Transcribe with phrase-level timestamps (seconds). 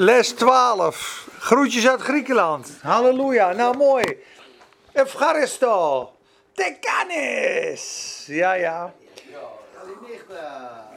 [0.00, 1.28] Les 12.
[1.38, 2.78] Groetjes uit Griekenland.
[2.82, 3.52] Halleluja.
[3.52, 4.22] Nou, mooi.
[4.92, 6.12] Evcharisto.
[6.52, 8.24] Tekanis.
[8.26, 8.92] Ja, ja.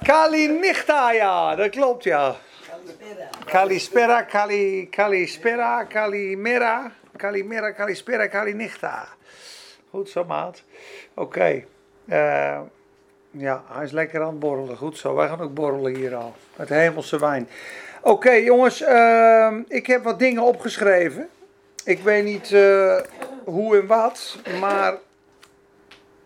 [0.04, 1.56] Kalinichta, ja.
[1.56, 2.36] Dat klopt, ja.
[3.46, 6.92] Kalispera, Kali, Kalispera, Kalimera.
[7.16, 9.08] Kalimera, Kalispera, Kalinichta.
[9.90, 10.64] Goed zo, maat.
[11.14, 11.66] Oké.
[12.08, 12.60] Eh,
[13.32, 14.78] ja, hij is lekker aan het borrelen.
[14.78, 15.16] Goed zo.
[15.16, 16.36] Wij gaan ook borrelen hier al.
[16.56, 17.50] Met hemelse wijn.
[18.06, 18.82] Oké, jongens.
[18.82, 21.30] ehm, ik heb wat dingen opgeschreven.
[21.86, 23.00] Ik weet niet eh,
[23.46, 24.38] hoe en wat.
[24.60, 24.98] Maar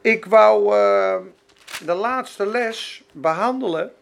[0.01, 1.15] ik wou eh,
[1.85, 3.93] de laatste les behandelen.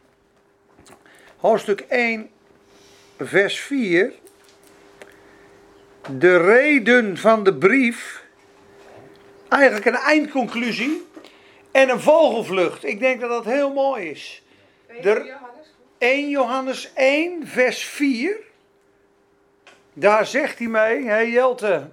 [1.37, 2.29] Hoofdstuk 1,
[3.19, 4.11] vers 4.
[6.17, 8.23] De reden van de brief.
[9.49, 11.07] Eigenlijk een eindconclusie.
[11.71, 12.83] En een vogelvlucht.
[12.85, 14.43] Ik denk dat dat heel mooi is.
[15.01, 15.33] De-
[15.97, 18.37] 1 Johannes 1, vers 4.
[19.93, 21.89] Daar zegt hij mee, hé Jelte.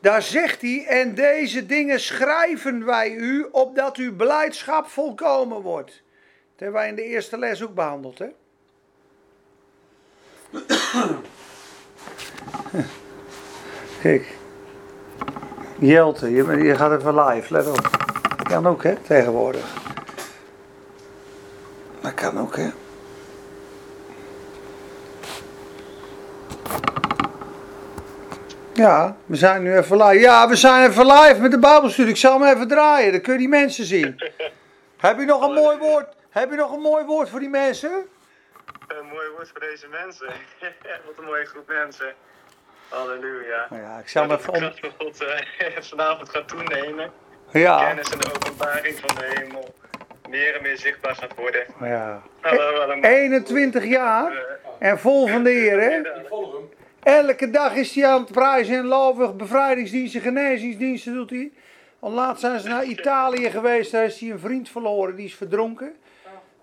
[0.00, 5.90] Daar zegt hij, en deze dingen schrijven wij u, opdat uw blijdschap volkomen wordt.
[5.90, 6.02] Dat
[6.56, 8.28] hebben wij in de eerste les ook behandeld, hè?
[14.02, 14.36] Kijk.
[15.78, 17.90] Jelte, je, je gaat even live, let op.
[18.42, 19.82] Kan ook, hè, tegenwoordig.
[22.00, 22.70] Dat kan ook, hè.
[28.74, 30.18] Ja, we zijn nu even live.
[30.20, 32.10] Ja, we zijn even live met de Bijbelstudie.
[32.12, 34.16] Ik zal hem even draaien, dan kun je die mensen zien.
[34.96, 36.06] Heb je nog een mooi woord?
[36.30, 37.90] Heb je nog een mooi woord voor die mensen?
[38.88, 40.26] Een mooi woord voor deze mensen.
[41.06, 42.12] Wat een mooie groep mensen.
[42.88, 43.66] Halleluja.
[43.70, 44.72] Nou Ja, ik zal hem even de om...
[44.80, 47.10] van God eh, vanavond gaat toenemen.
[47.50, 49.74] Ja, Kennis en de openbaring van de hemel
[50.28, 51.64] meer en meer zichtbaar gaat worden.
[51.80, 52.22] ja.
[52.40, 53.10] Hallo allemaal.
[53.10, 54.38] 21 jaar Eh,
[54.84, 56.02] en vol van de Heer, hè?
[56.28, 56.60] goedemiddag.
[57.02, 59.36] Elke dag is hij aan het prijzen en loven.
[59.36, 61.52] Bevrijdingsdiensten, genezingsdiensten doet hij.
[62.00, 63.92] Al laatst zijn ze naar Italië geweest.
[63.92, 65.16] Daar is hij een vriend verloren.
[65.16, 65.94] Die is verdronken.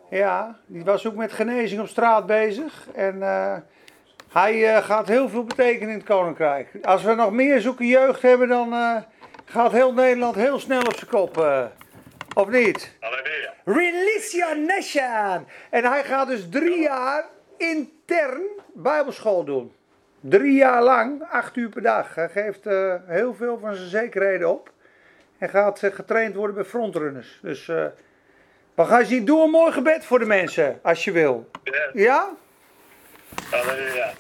[0.09, 2.88] Ja, die was ook met genezing op straat bezig.
[2.96, 3.56] En eh,
[4.32, 6.68] hij eh, gaat heel veel betekenen in het koninkrijk.
[6.82, 8.96] Als we nog meer zulke jeugd hebben, dan eh,
[9.46, 11.38] gaat heel Nederland heel snel op zijn kop.
[12.34, 12.96] of niet?
[13.00, 13.53] Halleluja.
[13.66, 15.48] Release your nation.
[15.70, 17.26] En hij gaat dus drie jaar
[18.12, 18.42] intern
[18.74, 19.74] bijbelschool doen.
[20.20, 22.16] Drie jaar lang, acht uur per dag.
[22.16, 24.72] Hij geeft eh, heel veel van zijn zekerheden op.
[25.38, 27.40] En gaat eh, getraind worden bij frontrunners.
[27.42, 27.66] Dus
[29.00, 29.26] je zien?
[29.26, 31.50] Doe een mooi gebed voor de mensen, als je wil.
[31.64, 32.30] Ja, Ja?
[33.50, 34.14] halleluja.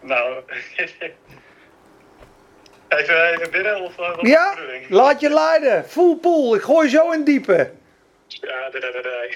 [0.00, 0.42] Nou.
[2.88, 4.54] even, even binnen of is Ja?
[4.88, 5.84] Laat je leiden.
[5.84, 6.54] Full pool.
[6.54, 7.70] Ik gooi zo in diepe.
[8.26, 9.26] Ja, da, da, da, da.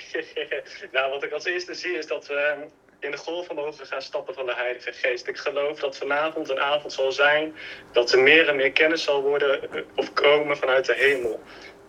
[0.93, 2.61] nou, wat ik als eerste zie is dat we ehm,
[3.01, 5.27] in de golven mogen gaan stappen van de Heilige Geest.
[5.27, 7.55] Ik geloof dat vanavond een avond zal zijn
[7.93, 11.41] dat er meer en meer kennis zal worden eh, of komen vanuit de hemel.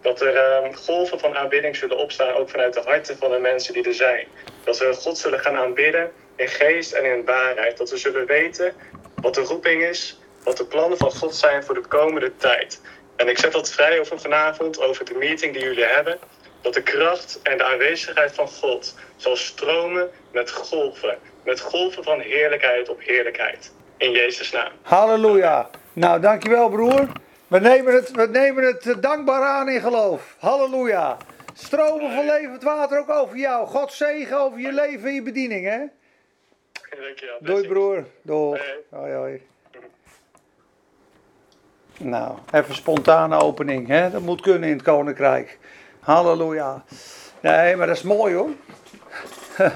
[0.01, 3.73] Dat er ehm, golven van aanbidding zullen opstaan, ook vanuit de harten van de mensen
[3.73, 4.27] die er zijn.
[4.63, 7.77] Dat we God zullen gaan aanbidden in geest en in waarheid.
[7.77, 8.73] Dat we zullen weten
[9.15, 12.81] wat de roeping is, wat de plannen van God zijn voor de komende tijd.
[13.15, 16.19] En ik zet dat vrij over vanavond, over de meeting die jullie hebben
[16.61, 21.17] dat de kracht en de aanwezigheid van God zal stromen met golven.
[21.43, 23.71] Met golven van heerlijkheid op heerlijkheid.
[23.97, 24.71] In Jezus' naam.
[24.81, 25.69] Halleluja.
[25.93, 27.07] Nou, dankjewel broer.
[27.47, 30.35] We nemen het, we nemen het eh, dankbaar aan in geloof.
[30.39, 31.17] Halleluja.
[31.53, 33.67] Stromen van levend water ook over jou.
[33.67, 35.79] God zegen over je leven en je bediening, hè?
[37.01, 37.37] Dankjewel.
[37.39, 38.05] Doei broer.
[38.25, 38.61] Hoi.
[38.89, 39.41] Hoi hoi.
[41.97, 44.09] Nou, even spontane opening, hè?
[44.09, 45.57] Dat moet kunnen in het koninkrijk.
[46.09, 46.83] Halleluja.
[47.39, 48.49] Nee, maar dat is mooi hoor.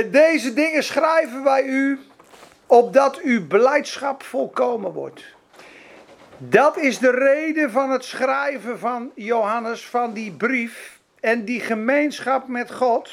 [0.00, 2.00] en deze dingen schrijven wij u,
[2.66, 5.22] opdat uw blijdschap volkomen wordt.
[6.38, 10.98] Dat is de reden van het schrijven van Johannes, van die brief.
[11.20, 13.10] En die gemeenschap met God,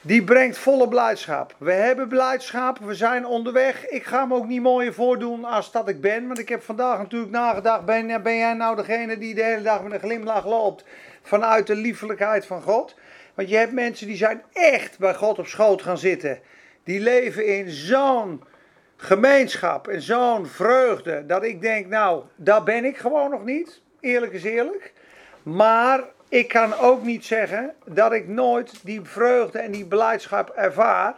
[0.00, 1.54] die brengt volle blijdschap.
[1.58, 3.86] We hebben blijdschap, we zijn onderweg.
[3.88, 6.26] Ik ga me ook niet mooier voordoen als dat ik ben.
[6.26, 9.82] Want ik heb vandaag natuurlijk nagedacht, ben, ben jij nou degene die de hele dag
[9.82, 10.84] met een glimlach loopt
[11.22, 12.94] vanuit de liefelijkheid van God?
[13.34, 16.40] Want je hebt mensen die zijn echt bij God op schoot gaan zitten.
[16.84, 18.42] Die leven in zo'n
[18.96, 21.26] gemeenschap en zo'n vreugde.
[21.26, 23.82] Dat ik denk, nou, daar ben ik gewoon nog niet.
[24.00, 24.92] Eerlijk is eerlijk.
[25.42, 31.14] Maar ik kan ook niet zeggen dat ik nooit die vreugde en die blijdschap ervaar.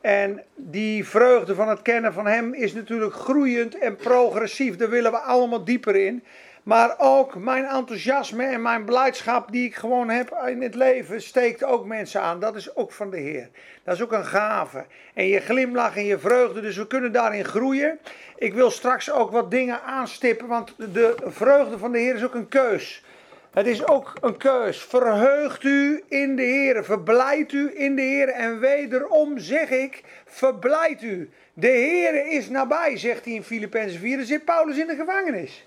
[0.00, 4.76] En die vreugde van het kennen van Hem is natuurlijk groeiend en progressief.
[4.76, 6.24] Daar willen we allemaal dieper in.
[6.62, 11.64] Maar ook mijn enthousiasme en mijn blijdschap die ik gewoon heb in het leven, steekt
[11.64, 12.40] ook mensen aan.
[12.40, 13.48] Dat is ook van de Heer.
[13.84, 14.84] Dat is ook een gave.
[15.14, 17.98] En je glimlach en je vreugde, dus we kunnen daarin groeien.
[18.36, 22.34] Ik wil straks ook wat dingen aanstippen, want de vreugde van de Heer is ook
[22.34, 23.04] een keus.
[23.50, 24.82] Het is ook een keus.
[24.82, 26.84] Verheugt u in de Heer.
[26.84, 28.28] Verblijd u in de Heer.
[28.28, 31.30] En wederom zeg ik, verblijd u.
[31.54, 34.16] De Heer is nabij, zegt hij in Filippenzen 4.
[34.16, 35.66] Dan zit Paulus in de gevangenis.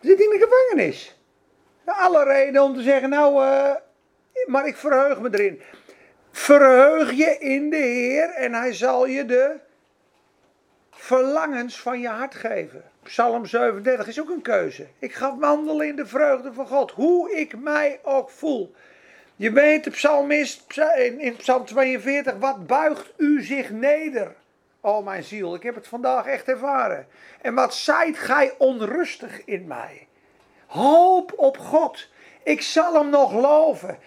[0.00, 1.18] Zit in de gevangenis.
[1.84, 3.74] Alle reden om te zeggen, nou, uh,
[4.46, 5.60] maar ik verheug me erin.
[6.30, 9.56] Verheug je in de Heer en hij zal je de
[10.90, 12.84] verlangens van je hart geven.
[13.02, 14.86] Psalm 37 is ook een keuze.
[14.98, 18.74] Ik ga wandelen in de vreugde van God, hoe ik mij ook voel.
[19.36, 20.78] Je weet, de psalmist
[21.18, 24.34] in Psalm 42, wat buigt u zich neder,
[24.80, 25.54] o mijn ziel.
[25.54, 27.06] Ik heb het vandaag echt ervaren.
[27.40, 30.06] En wat zijt gij onrustig in mij?
[30.66, 32.08] Hoop op God.
[32.42, 33.98] Ik zal hem nog loven.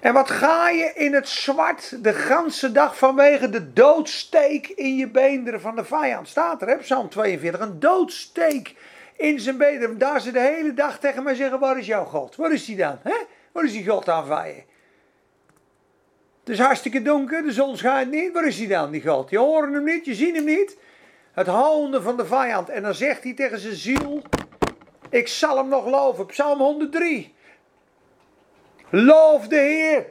[0.00, 5.08] En wat ga je in het zwart de ganse dag vanwege de doodsteek in je
[5.08, 6.28] beenderen van de vijand?
[6.28, 7.60] Staat er, hè, Psalm 42.
[7.60, 8.74] Een doodsteek
[9.16, 9.98] in zijn beenderen.
[9.98, 12.36] Daar ze de hele dag tegen mij zeggen, waar is jouw God?
[12.36, 12.98] Waar is die dan?
[13.02, 13.16] Hè?
[13.52, 14.64] Waar is die God aan vijen?
[16.40, 18.32] Het is hartstikke donker, de zon schijnt niet.
[18.32, 19.30] Waar is die dan, die God?
[19.30, 20.76] Je hoort hem niet, je ziet hem niet.
[21.32, 22.68] Het houden van de vijand.
[22.68, 24.22] En dan zegt hij tegen zijn ziel,
[25.10, 26.26] ik zal hem nog loven.
[26.26, 27.34] Psalm 103.
[28.90, 30.06] Loof de Heer,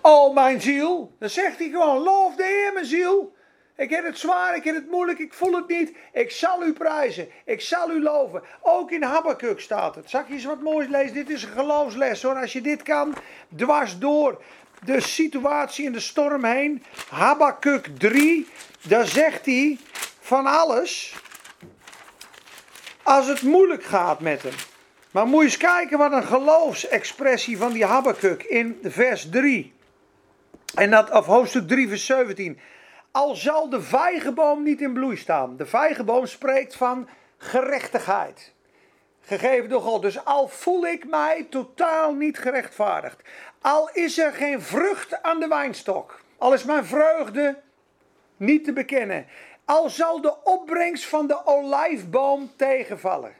[0.00, 1.12] o mijn ziel.
[1.18, 3.36] Dan zegt hij gewoon, loof de Heer mijn ziel.
[3.76, 5.96] Ik heb het zwaar, ik heb het moeilijk, ik voel het niet.
[6.12, 8.42] Ik zal u prijzen, ik zal u loven.
[8.60, 10.12] Ook in Habakkuk staat het.
[10.12, 11.14] Ik je eens wat moois lezen?
[11.14, 12.34] Dit is een geloofsles hoor.
[12.34, 13.14] Als je dit kan,
[13.56, 14.42] dwars door
[14.84, 16.82] de situatie in de storm heen.
[17.10, 18.48] Habakkuk 3,
[18.88, 19.78] daar zegt hij
[20.20, 21.14] van alles.
[23.02, 24.54] Als het moeilijk gaat met hem.
[25.12, 29.74] Maar moet je eens kijken wat een geloofsexpressie van die Habakkuk in vers 3.
[30.74, 32.58] En dat, of hoofdstuk 3, vers 17.
[33.10, 35.56] Al zal de vijgenboom niet in bloei staan.
[35.56, 38.52] De vijgenboom spreekt van gerechtigheid.
[39.20, 40.02] Gegeven door God.
[40.02, 43.22] Dus al voel ik mij totaal niet gerechtvaardigd.
[43.60, 46.20] Al is er geen vrucht aan de wijnstok.
[46.38, 47.60] Al is mijn vreugde
[48.36, 49.26] niet te bekennen.
[49.64, 53.37] Al zal de opbrengst van de olijfboom tegenvallen.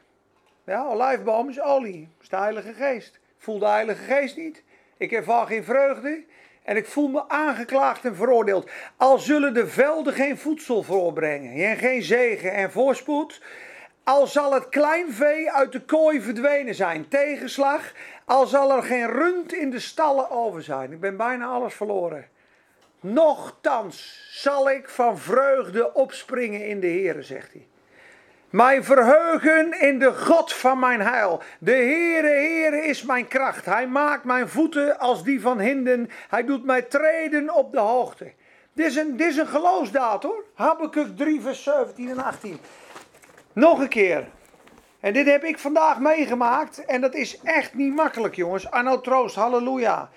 [0.68, 3.14] Ja, olijfboom is olie, is de Heilige Geest.
[3.14, 4.62] Ik voel de Heilige Geest niet.
[4.96, 6.24] Ik ervaar geen vreugde
[6.62, 8.70] en ik voel me aangeklaagd en veroordeeld.
[8.96, 13.42] Al zullen de velden geen voedsel voorbrengen en geen zegen en voorspoed.
[14.04, 17.92] Al zal het kleinvee uit de kooi verdwenen zijn, tegenslag.
[18.24, 20.92] Al zal er geen rund in de stallen over zijn.
[20.92, 22.28] Ik ben bijna alles verloren.
[23.00, 27.67] Nochtans zal ik van vreugde opspringen in de Heer, zegt hij.
[28.50, 31.42] Mij verheugen in de God van mijn heil.
[31.58, 33.64] De Heere, Heere is mijn kracht.
[33.64, 36.10] Hij maakt mijn voeten als die van hinden.
[36.28, 38.32] Hij doet mij treden op de hoogte.
[38.72, 40.44] Dit is een, dit is een geloofsdaad hoor.
[40.54, 42.58] Habakkuk 3 vers 17 en 18.
[43.52, 44.28] Nog een keer.
[45.00, 46.84] En dit heb ik vandaag meegemaakt.
[46.84, 48.70] En dat is echt niet makkelijk jongens.
[48.70, 50.10] Arno troost, halleluja.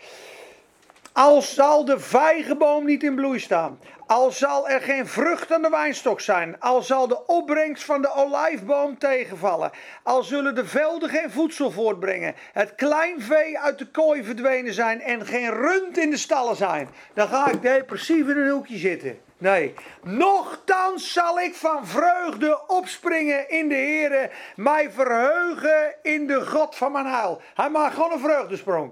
[1.13, 5.69] Al zal de vijgenboom niet in bloei staan, al zal er geen vrucht aan de
[5.69, 9.71] wijnstok zijn, al zal de opbrengst van de olijfboom tegenvallen,
[10.03, 15.25] al zullen de velden geen voedsel voortbrengen, het kleinvee uit de kooi verdwenen zijn en
[15.25, 19.19] geen rund in de stallen zijn, dan ga ik depressief in een hoekje zitten.
[19.37, 26.75] Nee, nochtans zal ik van vreugde opspringen in de Heere, mij verheugen in de God
[26.75, 27.41] van mijn heil.
[27.53, 28.91] Hij maakt gewoon een vreugdesprong.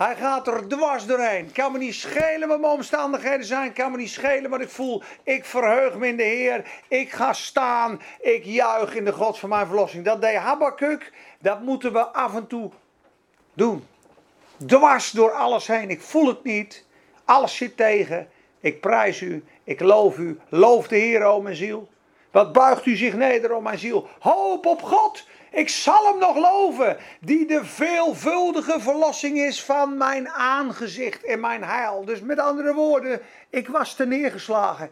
[0.00, 1.52] Hij gaat er dwars doorheen.
[1.52, 3.72] Kan me niet schelen wat mijn omstandigheden zijn.
[3.72, 5.02] Kan me niet schelen wat ik voel.
[5.22, 6.64] Ik verheug me in de Heer.
[6.88, 8.00] Ik ga staan.
[8.20, 10.04] Ik juich in de God van mijn verlossing.
[10.04, 11.12] Dat deed Habakkuk.
[11.40, 12.70] Dat moeten we af en toe
[13.54, 13.86] doen.
[14.66, 15.90] Dwars door alles heen.
[15.90, 16.86] Ik voel het niet.
[17.24, 18.28] Alles zit tegen.
[18.60, 19.44] Ik prijs u.
[19.64, 20.40] Ik loof u.
[20.48, 21.88] Loof de Heer, o mijn ziel.
[22.30, 24.08] Wat buigt u zich neder, o mijn ziel.
[24.18, 25.26] Hoop op God.
[25.50, 31.64] Ik zal hem nog loven, die de veelvuldige verlossing is van mijn aangezicht en mijn
[31.64, 32.04] heil.
[32.04, 34.90] Dus met andere woorden, ik was te neergeslagen.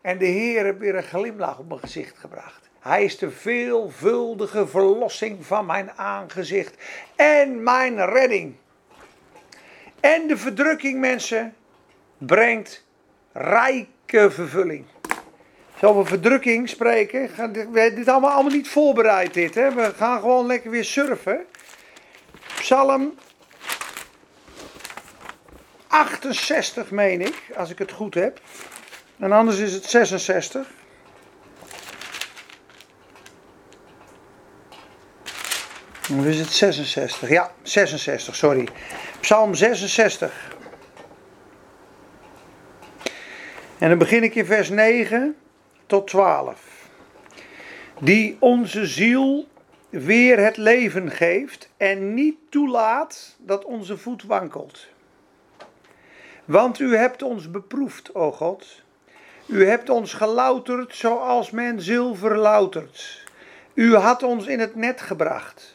[0.00, 2.68] En de Heer heeft weer een glimlach op mijn gezicht gebracht.
[2.78, 6.74] Hij is de veelvuldige verlossing van mijn aangezicht
[7.16, 8.54] en mijn redding.
[10.00, 11.54] En de verdrukking, mensen,
[12.18, 12.84] brengt
[13.32, 14.84] rijke vervulling
[15.82, 17.30] over verdrukking spreken.
[17.52, 19.54] We hebben dit allemaal, allemaal niet voorbereid dit.
[19.54, 19.74] Hè?
[19.74, 21.46] We gaan gewoon lekker weer surfen.
[22.54, 23.14] Psalm
[25.86, 28.40] 68 meen ik, als ik het goed heb.
[29.18, 30.66] En anders is het 66.
[36.08, 37.28] Hoe is het 66?
[37.28, 38.68] Ja, 66, sorry.
[39.20, 40.56] Psalm 66.
[43.78, 45.36] En dan begin ik in vers 9
[45.90, 46.88] tot 12.
[48.00, 49.48] Die onze ziel
[49.88, 54.86] weer het leven geeft en niet toelaat dat onze voet wankelt.
[56.44, 58.82] Want u hebt ons beproefd, o God.
[59.46, 63.24] U hebt ons gelouterd zoals men zilver loutert.
[63.74, 65.74] U had ons in het net gebracht.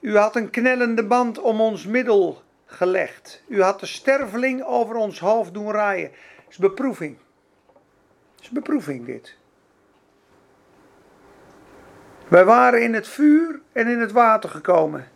[0.00, 3.42] U had een knellende band om ons middel gelegd.
[3.48, 6.10] U had de sterveling over ons hoofd doen rijden.
[6.10, 7.18] Dat is beproeving.
[8.34, 9.38] Dat is beproeving dit.
[12.30, 15.08] Wij waren in het vuur en in het water gekomen.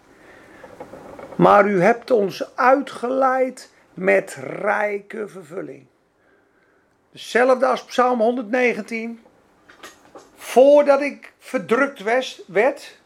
[1.37, 5.87] Maar u hebt ons uitgeleid met rijke vervulling.
[7.13, 9.23] Hetzelfde als Psalm 119.
[10.37, 12.03] Voordat ik verdrukt
[12.47, 12.99] werd,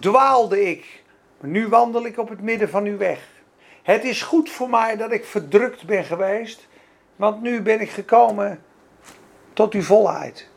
[0.00, 1.02] dwaalde ik.
[1.40, 3.28] Maar nu wandel ik op het midden van uw weg.
[3.82, 6.66] Het is goed voor mij dat ik verdrukt ben geweest,
[7.16, 8.62] want nu ben ik gekomen
[9.52, 10.48] tot uw volheid.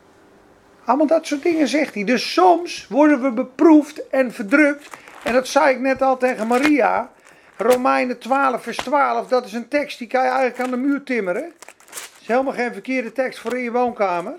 [0.91, 2.03] Allemaal dat soort dingen zegt hij.
[2.03, 4.89] Dus soms worden we beproefd en verdrukt.
[5.23, 7.11] En dat zei ik net al tegen Maria.
[7.57, 9.27] Romeinen 12, vers 12.
[9.27, 11.43] Dat is een tekst die kan je eigenlijk aan de muur timmeren.
[11.43, 14.33] Het is helemaal geen verkeerde tekst voor in je woonkamer.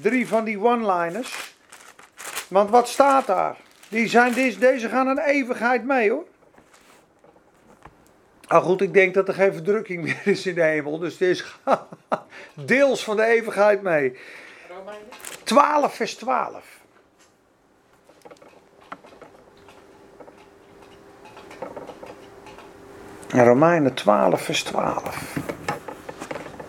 [0.00, 1.54] Drie van die one-liners.
[2.48, 3.56] Want wat staat daar?
[3.88, 6.26] Die zijn, deze, deze gaan een eeuwigheid mee hoor.
[8.46, 10.98] Ah goed, ik denk dat er geen verdrukking meer is in de hemel.
[10.98, 11.44] Dus het is
[12.54, 14.16] deels van de eeuwigheid mee.
[15.46, 16.64] 12 vers 12.
[23.28, 25.36] Romeinen 12 vers 12.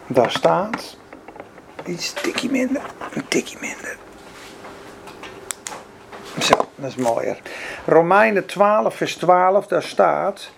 [0.08, 0.98] Daar staat
[1.86, 2.82] iets tikje minder,
[3.14, 3.98] een tikje minder.
[6.40, 7.42] Zo, dat is mooier.
[7.86, 10.52] Romeinen 12 vers 12, daar staat: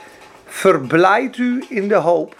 [0.45, 2.35] Verblijd u in de hoop.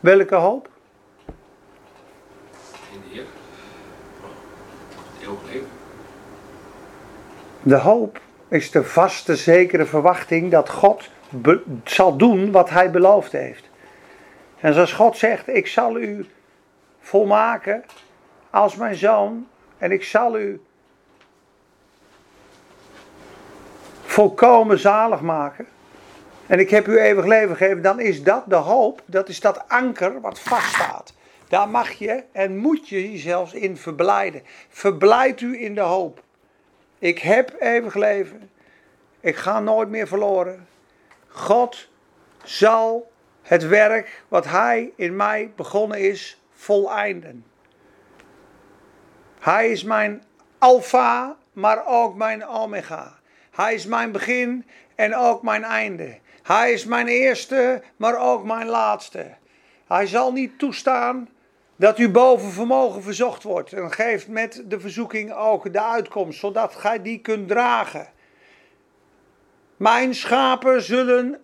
[0.00, 0.68] Welke hoop?
[7.68, 11.10] De hoop is de vaste, zekere verwachting dat God
[11.84, 13.64] zal doen wat hij beloofd heeft.
[14.60, 16.26] En zoals God zegt, ik zal u
[17.00, 17.84] volmaken
[18.50, 19.46] als mijn zoon
[19.78, 20.60] en ik zal u
[24.04, 25.66] volkomen zalig maken.
[26.46, 29.68] En ik heb u eeuwig leven gegeven, dan is dat de hoop, dat is dat
[29.68, 31.14] anker wat vaststaat.
[31.48, 34.42] Daar mag je en moet je je zelfs in verblijden.
[34.68, 36.26] Verblijd u in de hoop.
[36.98, 38.50] Ik heb eeuwig leven.
[39.20, 40.68] Ik ga nooit meer verloren.
[41.28, 41.88] God
[42.44, 43.10] zal
[43.42, 47.44] het werk wat Hij in mij begonnen is, voleinden.
[49.38, 50.22] Hij is mijn
[50.58, 53.18] alfa, maar ook mijn omega.
[53.50, 56.18] Hij is mijn begin en ook mijn einde.
[56.42, 59.34] Hij is mijn eerste, maar ook mijn laatste.
[59.86, 61.28] Hij zal niet toestaan
[61.78, 63.72] dat u boven vermogen verzocht wordt.
[63.72, 68.08] En geeft met de verzoeking ook de uitkomst, zodat gij die kunt dragen.
[69.76, 71.40] Mijn schapen zullen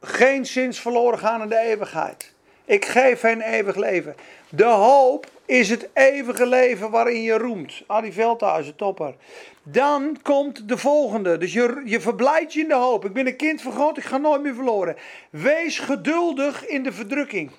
[0.00, 2.34] geen zins verloren gaan in de eeuwigheid.
[2.64, 4.14] Ik geef hen eeuwig leven.
[4.48, 7.82] De hoop is het eeuwige leven waarin je roemt.
[7.86, 9.14] Adi Veldhuizen, topper.
[9.62, 11.38] Dan komt de volgende.
[11.38, 13.04] Dus je, je verblijdt je in de hoop.
[13.04, 14.96] Ik ben een kind van God, ik ga nooit meer verloren.
[15.30, 17.50] Wees geduldig in de verdrukking.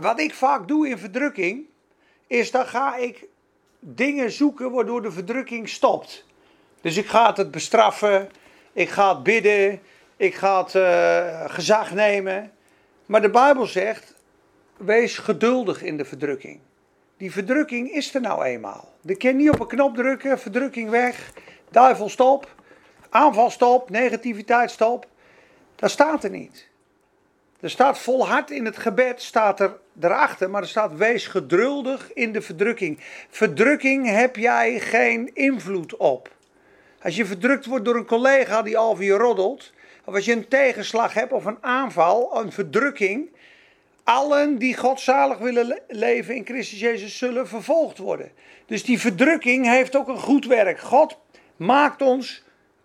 [0.00, 1.64] Wat ik vaak doe in verdrukking,
[2.26, 3.26] is dan ga ik
[3.78, 6.24] dingen zoeken waardoor de verdrukking stopt.
[6.80, 8.28] Dus ik ga het bestraffen,
[8.72, 9.80] ik ga het bidden,
[10.16, 12.52] ik ga het uh, gezag nemen.
[13.06, 14.14] Maar de Bijbel zegt,
[14.76, 16.60] wees geduldig in de verdrukking.
[17.16, 18.92] Die verdrukking is er nou eenmaal.
[19.00, 21.32] Je kan niet op een knop drukken, verdrukking weg,
[21.70, 22.54] duivel stop,
[23.08, 25.06] aanval stop, negativiteit stop.
[25.74, 26.68] Dat staat er niet.
[27.60, 32.32] Er staat volhard in het gebed, staat er erachter, maar er staat wees geduldig in
[32.32, 32.98] de verdrukking.
[33.28, 36.34] Verdrukking heb jij geen invloed op.
[37.02, 39.72] Als je verdrukt wordt door een collega die over je roddelt,
[40.04, 43.30] of als je een tegenslag hebt of een aanval, een verdrukking,
[44.04, 48.32] allen die godzalig willen leven in Christus Jezus zullen vervolgd worden.
[48.66, 50.80] Dus die verdrukking heeft ook een goed werk.
[50.80, 51.18] God
[51.56, 52.44] maakt ons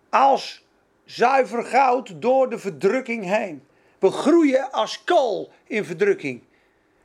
[0.09, 0.65] als
[1.05, 3.63] zuiver goud door de verdrukking heen.
[4.01, 6.43] We groeien als kool in verdrukking.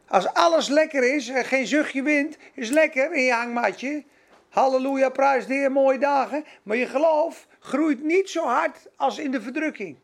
[0.09, 4.05] Als alles lekker is en geen zuchtje wind, is lekker in je hangmatje.
[4.49, 6.45] Halleluja, prijs de Heer, mooie dagen.
[6.63, 9.97] Maar je geloof groeit niet zo hard als in de verdrukking.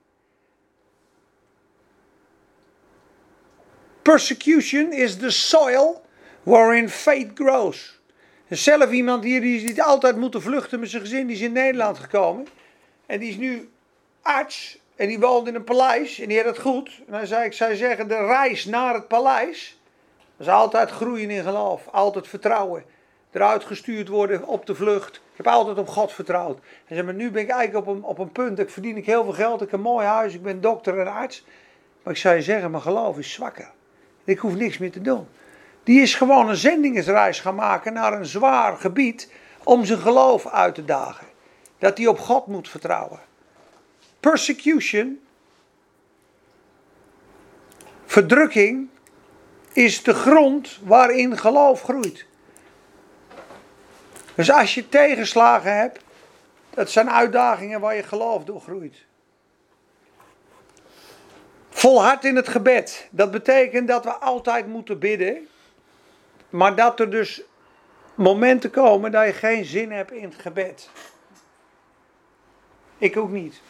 [4.03, 6.05] Persecution is the soil
[6.43, 8.01] wherein faith grows.
[8.47, 11.27] Er is zelf iemand hier die, die altijd moeten vluchten met zijn gezin.
[11.27, 12.47] Die is in Nederland gekomen.
[13.07, 13.71] En die is nu
[14.23, 14.81] arts.
[15.02, 16.18] En die woont in een paleis.
[16.18, 17.00] En die heeft het goed.
[17.06, 19.80] En hij zei, ik zou zeggen, de reis naar het paleis.
[20.37, 21.88] Is altijd groeien in geloof.
[21.90, 22.85] Altijd vertrouwen.
[23.30, 25.16] Eruit gestuurd worden op de vlucht.
[25.16, 26.59] Ik heb altijd op God vertrouwd.
[26.59, 28.59] En zei, maar nu ben ik eigenlijk op een, op een punt.
[28.59, 29.62] Ik verdien ik heel veel geld.
[29.62, 30.35] Ik heb een mooi huis.
[30.35, 31.44] Ik ben dokter en arts.
[32.02, 33.71] Maar ik zou je zeggen, mijn geloof is zwakker.
[34.25, 35.26] Ik hoef niks meer te doen.
[35.85, 39.32] Die is gewoon een zendingsreis gaan maken naar een zwaar gebied
[39.64, 41.26] om zijn geloof uit te dagen.
[41.78, 43.30] Dat hij op God moet vertrouwen.
[44.23, 45.21] Persecution,
[48.07, 48.88] verdrukking,
[49.73, 52.26] is de grond waarin geloof groeit.
[54.35, 56.00] Dus als je tegenslagen hebt,
[56.71, 59.05] dat zijn uitdagingen waar je geloof door groeit.
[61.71, 63.09] Volhard in het gebed.
[63.11, 65.49] Dat betekent dat we altijd moeten bidden.
[66.50, 67.43] Maar dat er dus
[68.14, 70.91] momenten komen dat je geen zin hebt in het gebed.
[72.99, 73.61] Ik ook niet.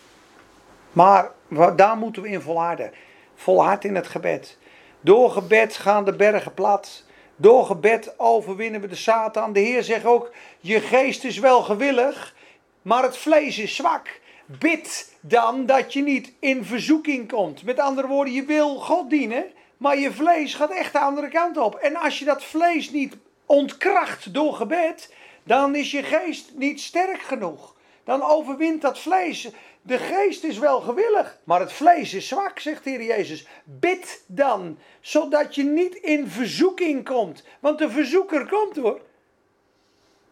[0.92, 1.30] Maar
[1.76, 2.92] daar moeten we in volharden.
[3.34, 4.58] Volhard in het gebed.
[5.00, 7.04] Door gebed gaan de bergen plat.
[7.36, 9.52] Door gebed overwinnen we de Satan.
[9.52, 12.34] De Heer zegt ook: Je geest is wel gewillig,
[12.82, 14.20] maar het vlees is zwak.
[14.46, 17.64] Bid dan dat je niet in verzoeking komt.
[17.64, 19.44] Met andere woorden, je wil God dienen,
[19.76, 21.74] maar je vlees gaat echt de andere kant op.
[21.74, 27.22] En als je dat vlees niet ontkracht door gebed, dan is je geest niet sterk
[27.22, 27.74] genoeg.
[28.04, 29.50] Dan overwint dat vlees.
[29.82, 33.46] De geest is wel gewillig, maar het vlees is zwak, zegt de Heer Jezus.
[33.64, 37.44] Bid dan, zodat je niet in verzoeking komt.
[37.60, 39.00] Want de verzoeker komt hoor.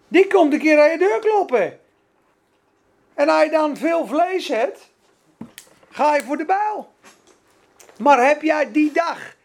[0.09, 1.81] Die komt een keer aan je deur kloppen.
[3.15, 4.91] En als je dan veel vlees hebt,
[5.91, 6.93] ga je voor de bijl.
[7.99, 9.37] Maar heb jij die dag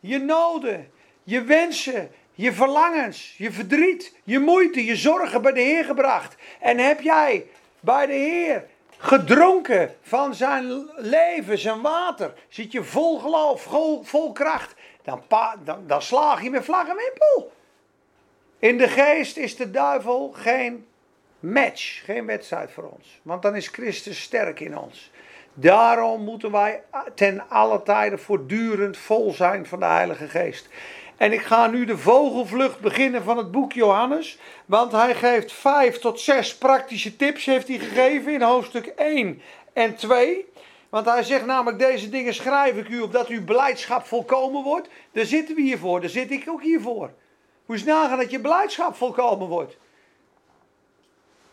[0.00, 0.90] je noden,
[1.22, 6.36] je wensen, je verlangens, je verdriet, je moeite, je zorgen bij de Heer gebracht?
[6.60, 7.46] En heb jij
[7.80, 8.68] bij de Heer
[9.00, 12.32] gedronken van zijn leven, zijn water?
[12.48, 14.74] Zit je vol geloof, vol, vol kracht?
[15.02, 15.22] Dan,
[15.86, 17.52] dan, slaag je met vlag en wimpel.
[18.58, 20.86] In de geest is de duivel geen
[21.40, 23.20] match, geen wedstrijd voor ons.
[23.22, 25.10] Want dan is Christus sterk in ons.
[25.54, 26.82] Daarom moeten wij
[27.14, 30.68] ten alle tijden voortdurend vol zijn van de Heilige Geest.
[31.20, 34.38] En ik ga nu de vogelvlucht beginnen van het boek Johannes.
[34.66, 39.94] Want hij geeft vijf tot zes praktische tips heeft hij gegeven in hoofdstuk 1 en
[39.94, 40.46] 2.
[40.88, 44.88] Want hij zegt namelijk, deze dingen schrijf ik u opdat uw blijdschap volkomen wordt.
[45.12, 47.10] Daar zitten we hiervoor, daar zit ik ook hiervoor.
[47.66, 49.76] Hoe is nagaan dat je blijdschap volkomen wordt?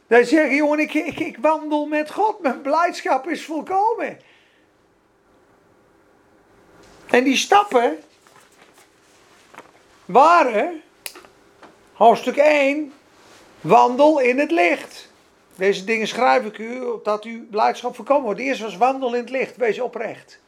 [0.07, 2.41] Dan zeggen, jongen, ik, ik, ik wandel met God.
[2.41, 4.19] Mijn blijdschap is volkomen.
[7.09, 7.99] En die stappen
[10.07, 10.81] waren,
[11.93, 12.93] hoofdstuk 1,
[13.61, 15.11] wandel in het licht.
[15.55, 18.39] Deze dingen schrijf ik u, dat uw blijdschap voorkomen wordt.
[18.39, 20.39] Eerst was wandel in het licht, wees oprecht.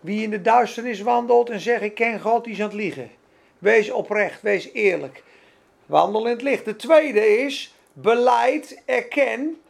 [0.00, 3.10] Wie in de duisternis wandelt en zegt ik ken God, die is aan het liegen.
[3.58, 5.22] Wees oprecht, wees eerlijk.
[5.86, 6.64] Wandel in het licht.
[6.64, 9.60] De tweede is, beleid, erken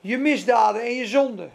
[0.00, 1.52] je misdaden en je zonden.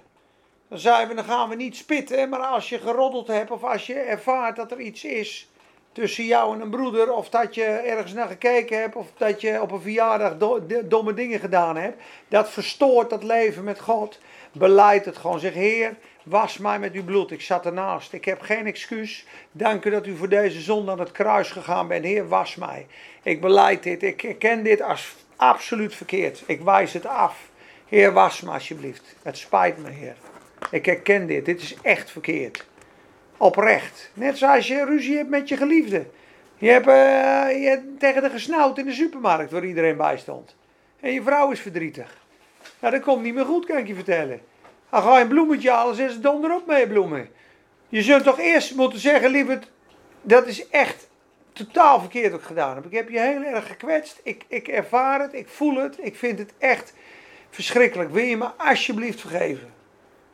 [0.67, 3.87] Dan zijn we, dan gaan we niet spitten, maar als je geroddeld hebt of als
[3.87, 5.50] je ervaart dat er iets is
[5.91, 9.61] tussen jou en een broeder, of dat je ergens naar gekeken hebt, of dat je
[9.61, 10.37] op een verjaardag
[10.83, 14.19] domme dingen gedaan hebt, dat verstoort dat leven met God.
[14.51, 15.39] Beleid het gewoon.
[15.39, 17.31] Zeg, Heer, was mij met uw bloed.
[17.31, 18.13] Ik zat ernaast.
[18.13, 19.25] Ik heb geen excuus.
[19.51, 22.05] Dank u dat u voor deze zonde aan het kruis gegaan bent.
[22.05, 22.87] Heer, was mij.
[23.23, 24.03] Ik beleid dit.
[24.03, 26.43] Ik herken dit als absoluut verkeerd.
[26.45, 27.49] Ik wijs het af.
[27.87, 29.15] Heer, was me alsjeblieft.
[29.23, 30.15] Het spijt me, Heer.
[30.71, 31.45] Ik herken dit.
[31.45, 32.65] Dit is echt verkeerd.
[33.41, 34.11] Oprecht.
[34.13, 36.05] Net zoals je ruzie hebt met je geliefde.
[36.57, 40.55] Je hebt, uh, je tegen de gesnauwd in de supermarkt waar iedereen bij stond.
[40.99, 42.17] En je vrouw is verdrietig.
[42.79, 44.41] Nou, dat komt niet meer goed, kan ik je vertellen.
[44.89, 47.29] Dan ga je een bloemetje halen, zet ze donder op met bloemen.
[47.89, 49.71] Je zult toch eerst moeten zeggen, lieverd,
[50.21, 51.07] dat is echt
[51.53, 52.85] totaal verkeerd ook gedaan heb.
[52.85, 54.19] Ik heb je heel erg gekwetst.
[54.23, 55.97] Ik, ik ervaar het, ik voel het.
[55.99, 56.93] Ik vind het echt
[57.49, 58.11] verschrikkelijk.
[58.11, 59.70] Wil je me alsjeblieft vergeven?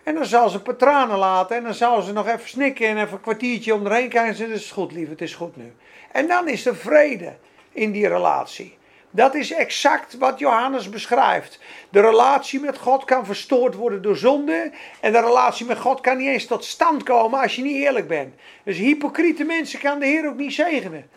[0.07, 3.13] En dan zal ze patranen laten en dan zal ze nog even snikken en even
[3.13, 5.73] een kwartiertje om erheen kijken en zeggen, het is goed lief, het is goed nu.
[6.11, 7.35] En dan is er vrede
[7.71, 8.77] in die relatie.
[9.09, 11.59] Dat is exact wat Johannes beschrijft.
[11.89, 14.71] De relatie met God kan verstoord worden door zonde.
[14.99, 18.07] En de relatie met God kan niet eens tot stand komen als je niet eerlijk
[18.07, 18.35] bent.
[18.63, 21.09] Dus hypocriete mensen kan de Heer ook niet zegenen.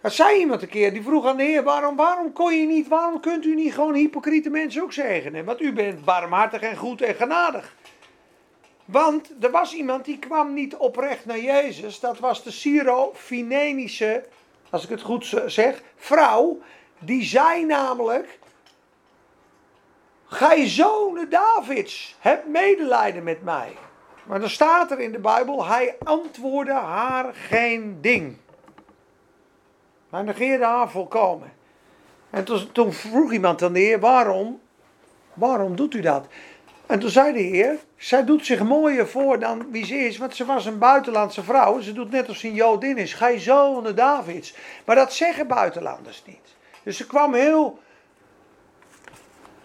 [0.00, 2.88] Dat zei iemand een keer, die vroeg aan de Heer, waarom, waarom kon je niet,
[2.88, 5.44] waarom kunt u niet gewoon hypocriete mensen ook zegenen?
[5.44, 7.74] Want u bent barmhartig en goed en genadig.
[8.84, 14.24] Want er was iemand die kwam niet oprecht naar Jezus, dat was de Syro-Finenische
[14.70, 16.58] als ik het goed zeg, vrouw,
[16.98, 18.38] die zei namelijk,
[20.26, 23.76] gij zonen Davids, heb medelijden met mij.
[24.24, 28.36] Maar dan staat er in de Bijbel, hij antwoordde haar geen ding.
[30.10, 31.52] Hij negeerde haar volkomen.
[32.30, 34.60] En toen, toen vroeg iemand aan de Heer, waarom,
[35.34, 36.26] waarom doet u dat?
[36.86, 40.36] En toen zei de Heer, zij doet zich mooier voor dan wie ze is, want
[40.36, 41.80] ze was een buitenlandse vrouw.
[41.80, 44.54] Ze doet net als een Jodin is, gij zonen Davids.
[44.84, 46.54] Maar dat zeggen buitenlanders niet.
[46.82, 47.78] Dus ze kwam heel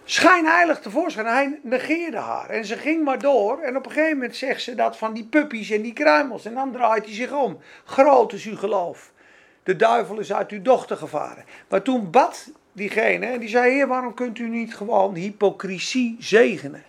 [0.03, 1.25] schijnheilig tevoorschijn.
[1.25, 2.49] Hij negeerde haar.
[2.49, 3.60] En ze ging maar door.
[3.60, 6.45] En op een gegeven moment zegt ze dat van die puppies en die kruimels.
[6.45, 7.60] En dan draait hij zich om.
[7.86, 9.12] Groot is uw geloof.
[9.65, 11.45] De duivel is uit uw dochter gevaren.
[11.69, 13.25] Maar toen bad diegene.
[13.25, 16.84] En die zei: Heer, waarom kunt u niet gewoon hypocrisie zegenen?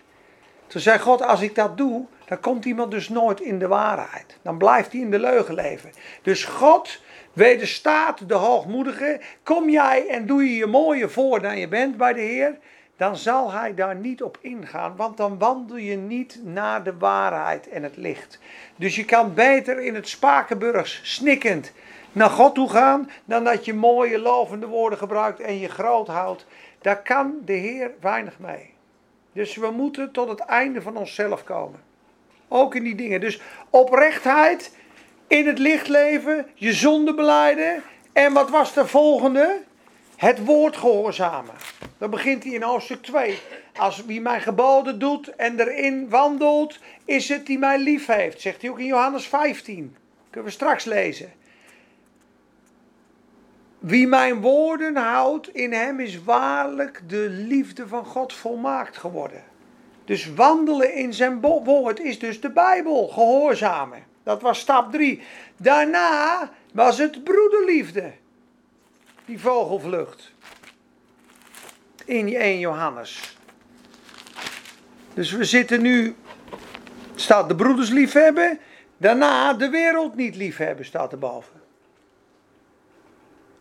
[0.67, 4.37] Toen zei God: Als ik dat doe, dan komt iemand dus nooit in de waarheid.
[4.41, 5.91] Dan blijft hij in de leugen leven.
[6.21, 7.01] Dus God
[7.33, 9.19] wederstaat de hoogmoedige.
[9.43, 12.57] Kom jij en doe je je mooier voor dan je bent bij de Heer
[12.97, 17.69] dan zal hij daar niet op ingaan, want dan wandel je niet naar de waarheid
[17.69, 18.39] en het licht.
[18.75, 21.71] Dus je kan beter in het Spakenburgs snikkend
[22.17, 26.45] naar God toe gaan, dan dat je mooie lovende woorden gebruikt en je groot houdt.
[26.81, 28.73] Daar kan de Heer weinig mee.
[29.33, 31.79] Dus we moeten tot het einde van onszelf komen.
[32.47, 33.19] Ook in die dingen.
[33.19, 34.75] Dus oprechtheid,
[35.27, 37.83] in het licht leven, je zonde beleiden.
[38.13, 39.61] En wat was de volgende?
[40.15, 41.53] Het woord gehoorzamen.
[41.97, 43.39] Dan begint hij in hoofdstuk 2.
[43.75, 48.41] Als wie mijn geboden doet en erin wandelt, is het die mij lief heeft.
[48.41, 49.95] Zegt hij ook in Johannes 15.
[50.29, 51.31] Kunnen we straks lezen.
[53.79, 59.43] Wie mijn woorden houdt, in hem is waarlijk de liefde van God volmaakt geworden.
[60.05, 64.03] Dus wandelen in zijn woord is dus de Bijbel, gehoorzamen.
[64.23, 65.21] Dat was stap 3.
[65.57, 68.11] Daarna was het broederliefde
[69.25, 70.31] die vogelvlucht.
[72.05, 73.37] In 1 Johannes.
[75.13, 76.15] Dus we zitten nu,
[77.15, 78.59] staat de broeders liefhebben,
[78.97, 81.56] daarna de wereld niet liefhebben, staat er boven.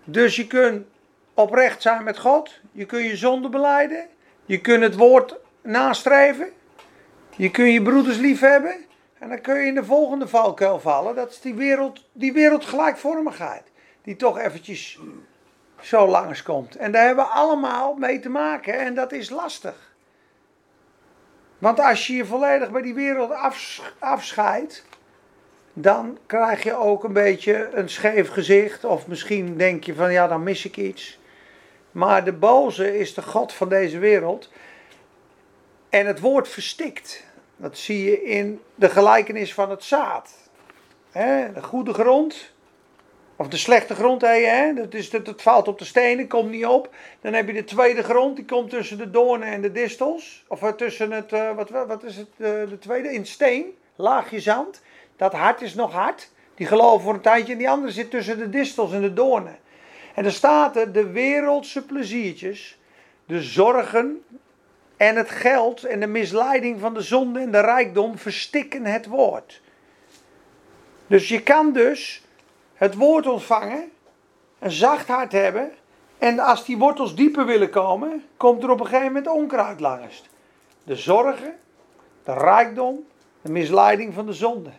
[0.09, 0.87] Dus je kunt
[1.35, 4.07] oprecht zijn met God, je kunt je zonde beleiden,
[4.45, 6.53] je kunt het woord nastreven,
[7.37, 8.77] je kunt je broeders liefhebben
[9.19, 13.63] en dan kun je in de volgende valkuil vallen, dat is die wereld, die wereldgelijkvormigheid,
[14.03, 14.99] die toch eventjes
[15.81, 16.77] zo langskomt.
[16.77, 19.95] En daar hebben we allemaal mee te maken en dat is lastig.
[21.59, 23.33] Want als je je volledig bij die wereld
[23.99, 24.85] afscheidt,
[25.79, 28.85] dan krijg je ook een beetje een scheef gezicht.
[28.85, 31.19] Of misschien denk je van ja, dan mis ik iets.
[31.91, 34.51] Maar de boze is de God van deze wereld.
[35.89, 37.25] En het woord verstikt.
[37.57, 40.35] Dat zie je in de gelijkenis van het zaad.
[41.13, 42.55] de goede grond
[43.37, 46.95] of de slechte grond, hè, dat, is, dat, valt op de stenen, komt niet op.
[47.21, 50.45] Dan heb je de tweede grond, die komt tussen de doornen en de distels.
[50.49, 53.65] Of eh, tussen het, uh, wat, wat is het, uh, de tweede, in steen,
[53.97, 54.81] laagje zand.
[55.17, 56.31] Dat hart is nog hard.
[56.55, 57.53] Die geloven voor een tijdje.
[57.53, 59.59] En die andere zit tussen de distels en de doornen.
[60.15, 62.79] En dan staat er, de wereldse pleziertjes,
[63.27, 64.25] de zorgen
[64.97, 69.61] en het geld en de misleiding van de zonde en de rijkdom verstikken het woord.
[71.07, 72.23] Dus je kan dus
[72.75, 73.91] het woord ontvangen,
[74.59, 75.73] een zacht hart hebben.
[76.19, 80.23] En als die wortels dieper willen komen, komt er op een gegeven moment onkruid langs.
[80.85, 81.55] De zorgen,
[82.25, 83.07] de rijkdom,
[83.43, 84.71] de misleiding van de zonde.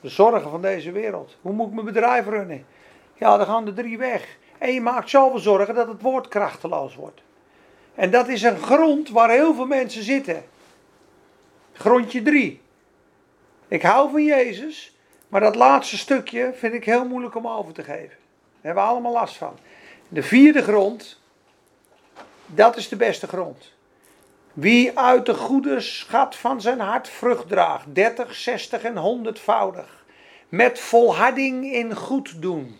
[0.00, 1.36] De zorgen van deze wereld.
[1.40, 2.66] Hoe moet ik mijn bedrijf runnen?
[3.14, 4.38] Ja, dan gaan de drie weg.
[4.58, 7.20] En je maakt zoveel zorgen dat het woord krachteloos wordt.
[7.94, 10.44] En dat is een grond waar heel veel mensen zitten.
[11.72, 12.60] Grondje drie.
[13.68, 14.96] Ik hou van Jezus,
[15.28, 18.08] maar dat laatste stukje vind ik heel moeilijk om over te geven.
[18.08, 19.58] Daar hebben we allemaal last van.
[20.08, 21.20] De vierde grond,
[22.46, 23.72] dat is de beste grond.
[24.60, 30.04] Wie uit de goede schat van zijn hart vrucht draagt, 30, 60 en 100voudig,
[30.48, 32.76] met volharding in goed doen,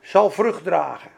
[0.00, 1.10] zal vrucht dragen.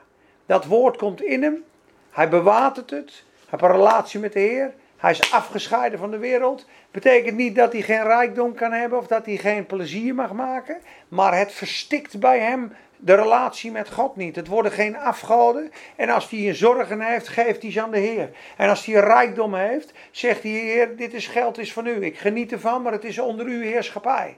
[0.47, 1.65] Dat woord komt in hem,
[2.11, 6.19] hij bewatert het, hij heeft een relatie met de Heer, hij is afgescheiden van de
[6.19, 6.67] wereld.
[6.91, 10.81] Betekent niet dat hij geen rijkdom kan hebben of dat hij geen plezier mag maken.
[11.09, 14.37] Maar het verstikt bij hem de relatie met God niet.
[14.37, 15.71] Het worden geen afgoden.
[15.97, 18.31] En als hij een zorgen heeft, geeft hij ze aan de Heer.
[18.57, 22.05] En als hij rijkdom heeft, zegt hij: Heer, dit is geld is van u.
[22.05, 24.37] Ik geniet ervan, maar het is onder uw heerschappij.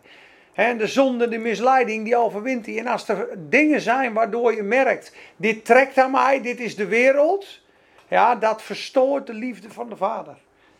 [0.52, 2.78] En de zonde, de misleiding, die overwint hij.
[2.78, 6.86] En als er dingen zijn waardoor je merkt: dit trekt aan mij, dit is de
[6.86, 7.60] wereld.
[8.08, 10.36] Ja, dat verstoort de liefde van de Vader.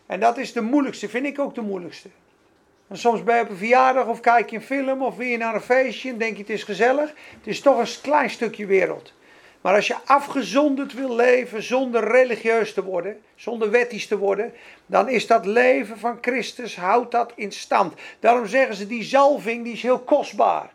[0.07, 2.09] En dat is de moeilijkste, vind ik ook de moeilijkste.
[2.93, 5.61] Soms ben je op een verjaardag of kijk je een film of weer naar een
[5.61, 7.09] feestje en denk je het is gezellig.
[7.09, 9.13] Het is toch een klein stukje wereld.
[9.61, 14.53] Maar als je afgezonderd wil leven zonder religieus te worden, zonder wettisch te worden,
[14.87, 17.95] dan is dat leven van Christus, houdt dat in stand.
[18.21, 20.71] Daarom zeggen ze, die zalving die is heel kostbaar.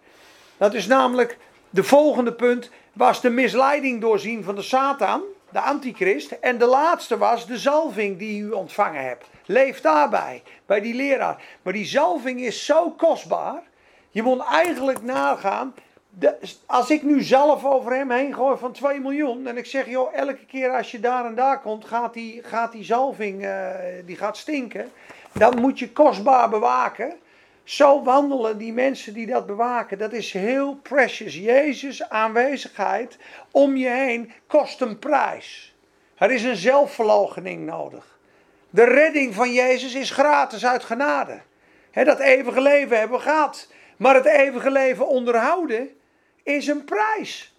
[0.57, 1.37] Dat is namelijk,
[1.69, 6.31] de volgende punt was de misleiding doorzien van de Satan, de antichrist.
[6.31, 9.25] En de laatste was de zalving die u ontvangen hebt.
[9.47, 11.43] Leef daarbij, bij die leraar.
[11.61, 13.63] Maar die zalving is zo kostbaar,
[14.09, 15.73] je moet eigenlijk nagaan,
[16.65, 19.47] als ik nu zelf over hem heen gooi van 2 miljoen.
[19.47, 22.71] En ik zeg, joh, elke keer als je daar en daar komt, gaat die, gaat
[22.71, 23.69] die zalving uh,
[24.05, 24.91] die gaat stinken.
[25.33, 27.13] Dan moet je kostbaar bewaken.
[27.63, 29.97] Zo wandelen die mensen die dat bewaken.
[29.97, 31.35] Dat is heel precious.
[31.35, 33.17] Jezus' aanwezigheid
[33.51, 35.75] om je heen kost een prijs.
[36.15, 38.16] Er is een zelfverloochening nodig.
[38.77, 41.41] De redding van Jezus is gratis uit genade.
[41.93, 43.67] dat eeuwige leven hebben we gehad.
[43.97, 45.97] Maar het eeuwige leven onderhouden
[46.43, 47.55] is een prijs.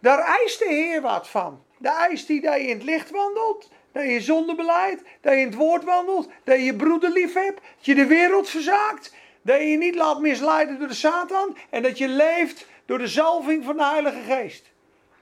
[0.00, 1.64] Daar eist de Heer wat van.
[1.78, 5.38] De eist die dat je in het licht wandelt, dat je zonde beleidt, dat je
[5.38, 9.14] in het woord wandelt, dat je je broeder lief hebt, dat je de wereld verzaakt,
[9.42, 13.08] dat je je niet laat misleiden door de Satan en dat je leeft door de
[13.08, 14.70] zalving van de Heilige Geest.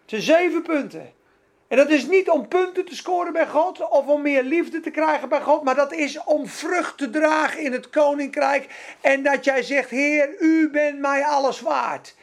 [0.01, 1.15] Het zijn zeven punten.
[1.68, 4.90] En dat is niet om punten te scoren bij God of om meer liefde te
[4.90, 8.94] krijgen bij God, maar dat is om vrucht te dragen in het koninkrijk.
[9.00, 12.14] En dat jij zegt: Heer, u bent mij alles waard.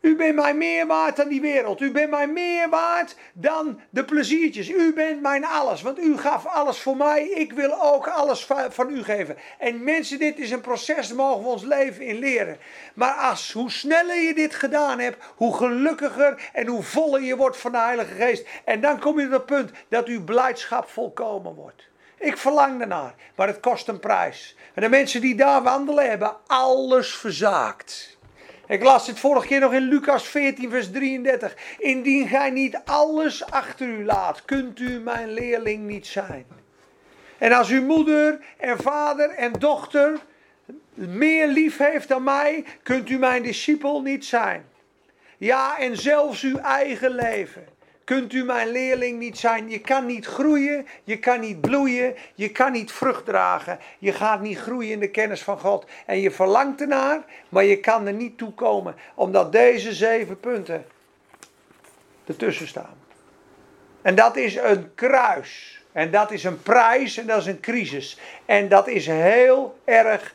[0.00, 1.80] U bent mij meer waard dan die wereld.
[1.80, 4.70] U bent mij meer waard dan de pleziertjes.
[4.70, 7.28] U bent mijn alles, want u gaf alles voor mij.
[7.28, 9.36] Ik wil ook alles van u geven.
[9.58, 12.58] En mensen, dit is een proces, daar mogen we ons leven in leren.
[12.94, 17.56] Maar als, hoe sneller je dit gedaan hebt, hoe gelukkiger en hoe voller je wordt
[17.56, 18.46] van de Heilige Geest.
[18.64, 21.82] En dan kom je op het punt dat uw blijdschap volkomen wordt.
[22.18, 24.56] Ik verlang ernaar, maar het kost een prijs.
[24.74, 28.15] En de mensen die daar wandelen hebben alles verzaakt.
[28.68, 31.56] Ik las het vorige keer nog in Lucas 14, vers 33.
[31.78, 36.46] Indien gij niet alles achter u laat, kunt u mijn leerling niet zijn.
[37.38, 40.18] En als uw moeder en vader en dochter
[40.94, 44.64] meer lief heeft dan mij, kunt u mijn discipel niet zijn.
[45.38, 47.75] Ja, en zelfs uw eigen leven
[48.06, 49.70] kunt u mijn leerling niet zijn.
[49.70, 53.78] Je kan niet groeien, je kan niet bloeien, je kan niet vrucht dragen.
[53.98, 55.86] Je gaat niet groeien in de kennis van God.
[56.06, 58.94] En je verlangt ernaar, maar je kan er niet toe komen.
[59.14, 60.86] Omdat deze zeven punten
[62.26, 62.94] ertussen staan.
[64.02, 65.82] En dat is een kruis.
[65.92, 68.18] En dat is een prijs en dat is een crisis.
[68.44, 70.34] En dat is heel erg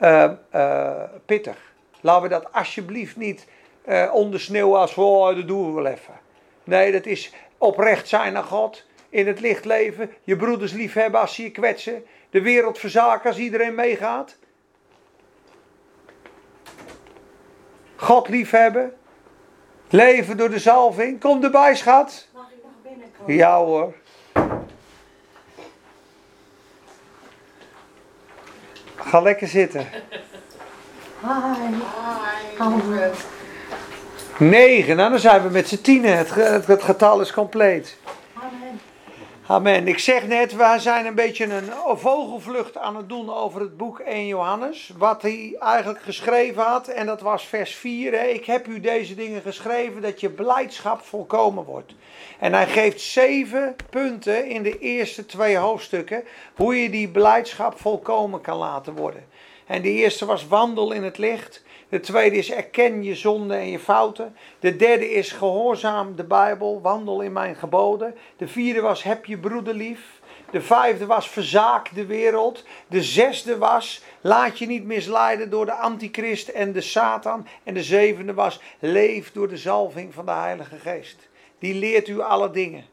[0.00, 1.72] uh, uh, pittig.
[2.00, 3.46] Laten we dat alsjeblieft niet
[3.88, 6.25] uh, onder sneeuw als oh, dat doen we wel even.
[6.66, 8.84] Nee, dat is oprecht zijn naar God.
[9.08, 10.10] In het licht leven.
[10.22, 12.04] Je broeders lief hebben als ze je kwetsen.
[12.30, 14.36] De wereld verzaken als iedereen meegaat.
[17.96, 18.96] God lief hebben.
[19.88, 21.20] Leven door de zalving.
[21.20, 22.28] Kom erbij, schat.
[22.34, 23.34] Mag ik nog binnenkomen?
[23.34, 23.94] Ja hoor.
[28.96, 29.86] Ga lekker zitten.
[31.20, 31.74] Hi.
[32.58, 33.34] Hi.
[34.38, 36.16] 9, nou dan zijn we met z'n tienen.
[36.16, 36.34] Het,
[36.66, 37.98] het, getal is compleet.
[38.34, 38.80] Amen.
[39.46, 39.88] Amen.
[39.88, 43.98] Ik zeg net, wij zijn een beetje een vogelvlucht aan het doen over het boek
[43.98, 44.92] 1 Johannes.
[44.96, 48.12] Wat hij eigenlijk geschreven had, en dat was vers 4.
[48.12, 48.24] Hè.
[48.24, 51.94] Ik heb u deze dingen geschreven dat je blijdschap volkomen wordt.
[52.38, 56.24] En hij geeft zeven punten in de eerste twee hoofdstukken.
[56.54, 59.24] Hoe je die blijdschap volkomen kan laten worden.
[59.66, 61.62] En de eerste was wandel in het licht.
[61.88, 64.36] De tweede is erken je zonde en je fouten.
[64.60, 68.14] De derde is gehoorzaam de Bijbel, wandel in mijn geboden.
[68.36, 70.20] De vierde was heb je broeder lief.
[70.50, 72.64] De vijfde was verzaak de wereld.
[72.88, 77.46] De zesde was laat je niet misleiden door de antichrist en de Satan.
[77.62, 81.28] En de zevende was leef door de zalving van de Heilige Geest.
[81.58, 82.84] Die leert u alle dingen.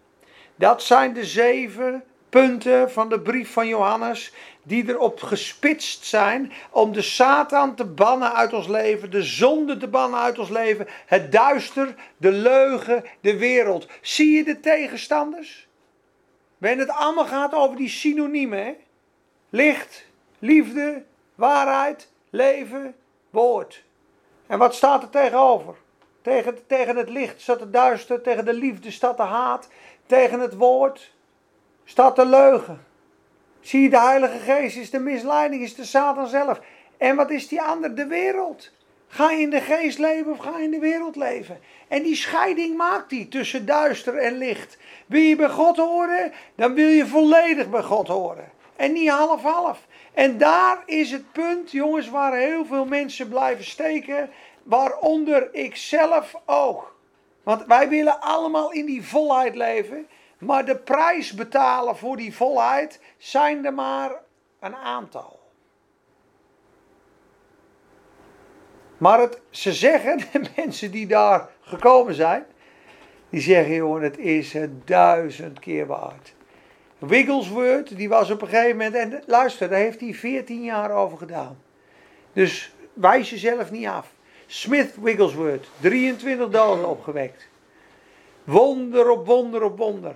[0.56, 2.04] Dat zijn de zeven
[2.34, 8.34] punten van de brief van Johannes die erop gespitst zijn om de Satan te bannen
[8.34, 13.38] uit ons leven, de zonde te bannen uit ons leven, het duister, de leugen, de
[13.38, 13.88] wereld.
[14.02, 15.68] Zie je de tegenstanders?
[16.58, 18.76] Wenn het allemaal gaat over die synoniemen,
[19.50, 20.06] licht,
[20.40, 21.04] liefde,
[21.36, 22.96] waarheid, leven,
[23.30, 23.84] woord.
[24.48, 25.76] En wat staat er tegenover?
[26.22, 29.70] Tegen, tegen het licht staat het duister, tegen de liefde staat de haat,
[30.06, 31.13] tegen het woord
[31.84, 32.86] staat de leugen.
[33.60, 36.60] Zie je, de Heilige Geest is de misleiding, is de Satan zelf.
[36.98, 37.96] En wat is die ander?
[37.96, 38.72] De wereld.
[39.08, 41.60] Ga je in de geest leven of ga je in de wereld leven?
[41.88, 44.78] En die scheiding maakt hij tussen duister en licht.
[45.06, 48.52] Wil je bij God horen, dan wil je volledig bij God horen.
[48.76, 49.88] En niet half-half.
[50.14, 54.30] En daar is het punt, jongens, waar heel veel mensen blijven steken
[54.64, 56.96] waaronder ik zelf ook.
[57.44, 60.08] Want wij willen allemaal in die volheid leven,
[60.46, 64.12] maar de prijs betalen voor die volheid zijn er maar
[64.60, 65.40] een aantal.
[68.98, 72.46] Maar het, ze zeggen, de mensen die daar gekomen zijn,
[73.30, 76.34] die zeggen, jongen, het is het duizend keer waard.
[76.98, 81.18] Wigglesworth, die was op een gegeven moment, en luister, daar heeft hij 14 jaar over
[81.18, 81.58] gedaan.
[82.34, 84.14] Dus wijs jezelf niet af.
[84.46, 87.48] Smith Wigglesworth, 23 doden opgewekt.
[88.44, 90.16] Wonder op wonder op wonder.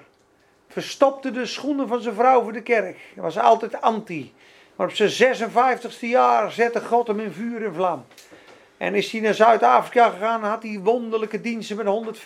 [0.78, 2.98] Verstopte de schoenen van zijn vrouw voor de kerk.
[3.14, 4.34] Hij was altijd anti.
[4.76, 8.06] Maar op zijn 56e jaar zette God hem in vuur en vlam.
[8.78, 12.18] En is hij naar Zuid-Afrika gegaan, had hij wonderlijke diensten met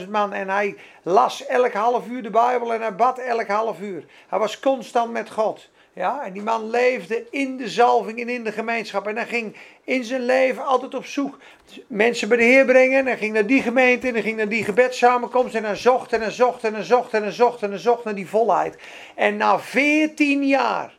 [0.00, 0.32] 140.000 man.
[0.32, 4.04] En hij las elk half uur de Bijbel en hij bad elk half uur.
[4.28, 5.68] Hij was constant met God.
[5.94, 9.06] Ja, en die man leefde in de zalving en in de gemeenschap.
[9.06, 11.38] En hij ging in zijn leven altijd op zoek.
[11.86, 12.98] Mensen bij de Heer brengen.
[12.98, 15.54] En hij ging naar die gemeente en hij ging naar die gebedssamenkomst.
[15.54, 18.76] En hij zocht en zocht en zocht en zocht en zocht naar die volheid.
[19.14, 20.94] En na 14 jaar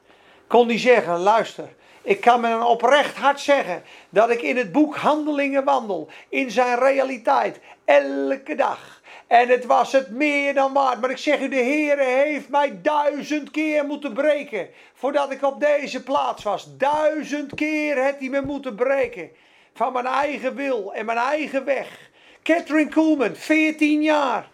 [0.47, 1.67] kon hij zeggen, luister...
[2.05, 6.51] Ik kan met een oprecht hart zeggen dat ik in het boek Handelingen wandel, in
[6.51, 9.01] zijn realiteit, elke dag.
[9.27, 11.01] En het was het meer dan waard.
[11.01, 15.59] Maar ik zeg u, de Heer heeft mij duizend keer moeten breken voordat ik op
[15.59, 16.77] deze plaats was.
[16.77, 19.29] Duizend keer heeft hij me moeten breken
[19.73, 22.09] van mijn eigen wil en mijn eigen weg.
[22.43, 24.49] Catherine Kuhlman, 14 jaar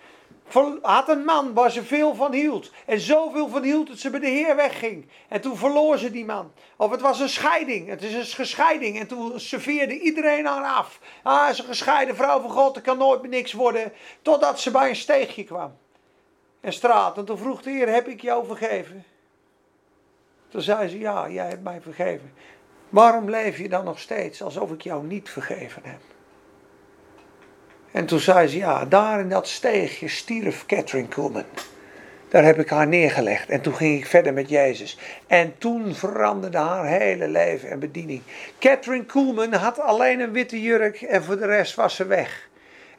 [0.81, 2.71] had een man waar ze veel van hield.
[2.85, 5.07] En zoveel van hield dat ze bij de Heer wegging.
[5.27, 6.51] En toen verloor ze die man.
[6.75, 7.87] Of het was een scheiding.
[7.87, 8.99] Het is een gescheiding.
[8.99, 10.99] En toen serveerde iedereen haar af.
[11.23, 12.75] Ah, een gescheiden vrouw van God.
[12.75, 13.93] Er kan nooit meer niks worden.
[14.21, 15.77] Totdat ze bij een steegje kwam.
[16.61, 17.17] En straat.
[17.17, 19.05] En toen vroeg de Heer, heb ik jou vergeven?
[20.49, 22.33] Toen zei ze, ja, jij hebt mij vergeven.
[22.89, 26.01] Waarom leef je dan nog steeds alsof ik jou niet vergeven heb?
[27.91, 31.45] En toen zei ze, ja, daar in dat steegje stierf Catherine Kuhlman.
[32.29, 33.49] Daar heb ik haar neergelegd.
[33.49, 34.97] En toen ging ik verder met Jezus.
[35.27, 38.21] En toen veranderde haar hele leven en bediening.
[38.59, 42.49] Catherine Kuhlman had alleen een witte jurk en voor de rest was ze weg.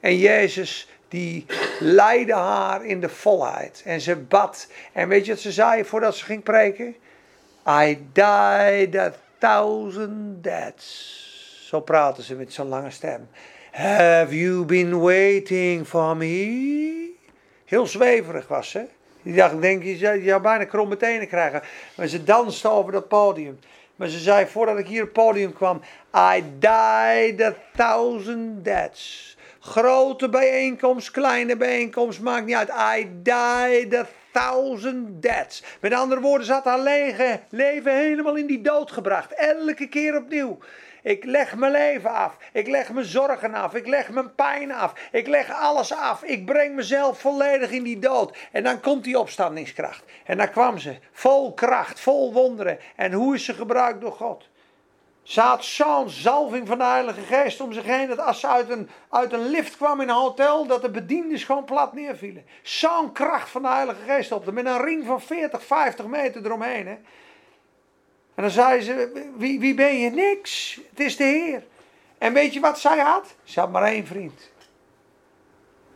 [0.00, 1.46] En Jezus die
[1.81, 3.83] leidde haar in de volheid.
[3.85, 4.66] En ze bad.
[4.92, 6.94] En weet je wat ze zei voordat ze ging preken?
[7.68, 11.20] I died a thousand deaths.
[11.68, 13.28] Zo praten ze met zo'n lange stem.
[13.72, 17.14] Have you been waiting for me?
[17.64, 18.87] Heel zweverig was ze.
[19.22, 21.62] Die dacht, denk je, je zou bijna kromme tenen krijgen.
[21.94, 23.58] Maar ze danste over dat podium.
[23.96, 25.80] Maar ze zei, voordat ik hier op het podium kwam,
[26.16, 29.37] I died a thousand deaths.
[29.61, 32.98] Grote bijeenkomst, kleine bijeenkomst, maakt niet uit.
[32.98, 35.62] I died a thousand deaths.
[35.80, 36.82] Met andere woorden, ze had haar
[37.50, 39.35] leven helemaal in die dood gebracht.
[39.35, 40.58] Elke keer opnieuw.
[41.02, 42.36] Ik leg mijn leven af.
[42.52, 43.74] Ik leg mijn zorgen af.
[43.74, 44.92] Ik leg mijn pijn af.
[45.12, 46.22] Ik leg alles af.
[46.22, 48.36] Ik breng mezelf volledig in die dood.
[48.52, 50.04] En dan komt die opstandingskracht.
[50.24, 50.98] En dan kwam ze.
[51.12, 52.78] Vol kracht, vol wonderen.
[52.96, 54.48] En hoe is ze gebruikt door God?
[55.22, 58.08] Ze had zo'n zalving van de Heilige Geest om zich heen.
[58.08, 60.66] Dat als ze uit een, uit een lift kwam in een hotel.
[60.66, 62.44] Dat de bediendes gewoon plat neervielen.
[62.62, 64.52] Zo'n kracht van de Heilige Geest op.
[64.52, 66.86] Met een ring van 40, 50 meter eromheen.
[66.86, 66.96] Hè.
[68.35, 70.11] En dan zei ze, wie, wie ben je?
[70.11, 71.62] Niks, het is de Heer.
[72.18, 73.35] En weet je wat zij had?
[73.45, 74.51] Ze had maar één vriend.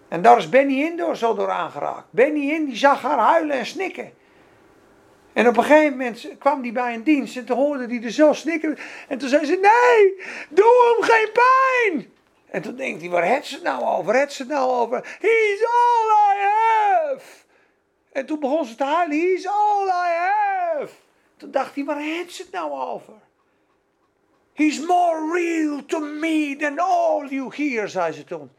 [0.09, 2.07] En daar is Benny in door, zo door aangeraakt.
[2.11, 4.12] Benny in, die zag haar huilen en snikken.
[5.33, 8.11] En op een gegeven moment kwam die bij een dienst en toen hoorde hij er
[8.11, 8.79] zo snikken.
[9.09, 12.12] En toen zei ze, nee, doe hem geen pijn.
[12.51, 14.14] En toen denkt hij, waar heeft ze het nou over?
[14.14, 15.16] Het ze het nou over?
[15.20, 17.27] He's all I have.
[18.12, 20.92] En toen begon ze te huilen, he's all I have.
[21.37, 23.14] Toen dacht hij, waar heeft ze het nou over?
[24.53, 28.51] He's more real to me than all you hear, zei ze toen.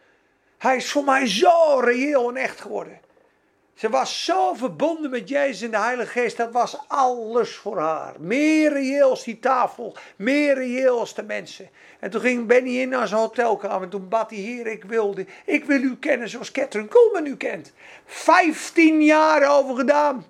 [0.58, 3.00] Hij is voor mij zo reëel en echt geworden.
[3.74, 6.38] Ze was zo verbonden met Jezus en de Heilige Geest.
[6.38, 8.16] Dat was alles voor haar.
[8.20, 9.96] Meer reëel als die tafel.
[10.16, 11.70] Meer reëel als de mensen.
[12.00, 13.82] En toen ging Benny in naar zijn hotelkamer.
[13.82, 17.38] En toen bad hij, Heer, ik wilde, ik wil u kennen zoals Catherine Coleman u
[17.38, 17.74] kent.
[18.06, 20.26] Vijftien jaar over gedaan.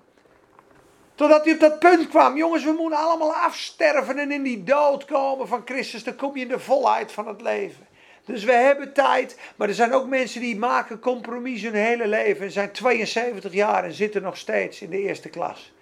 [1.18, 2.36] Totdat hij op dat punt kwam.
[2.36, 6.04] Jongens, we moeten allemaal afsterven en in die dood komen van Christus.
[6.04, 7.86] Dan kom je in de volheid van het leven.
[8.24, 9.38] Dus we hebben tijd.
[9.56, 12.44] Maar er zijn ook mensen die maken compromis hun hele leven.
[12.44, 15.72] En zijn 72 jaar en zitten nog steeds in de eerste klas.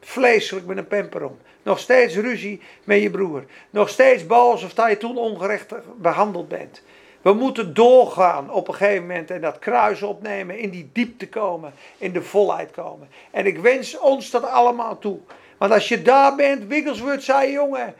[0.00, 1.38] Vleeselijk met een pemper om.
[1.62, 3.44] Nog steeds ruzie met je broer.
[3.70, 6.82] Nog steeds boos of dat je toen ongerecht behandeld bent.
[7.24, 11.74] We moeten doorgaan op een gegeven moment en dat kruis opnemen, in die diepte komen,
[11.98, 13.08] in de volheid komen.
[13.30, 15.18] En ik wens ons dat allemaal toe.
[15.58, 17.94] Want als je daar bent, Wigglesworth zei, jongen,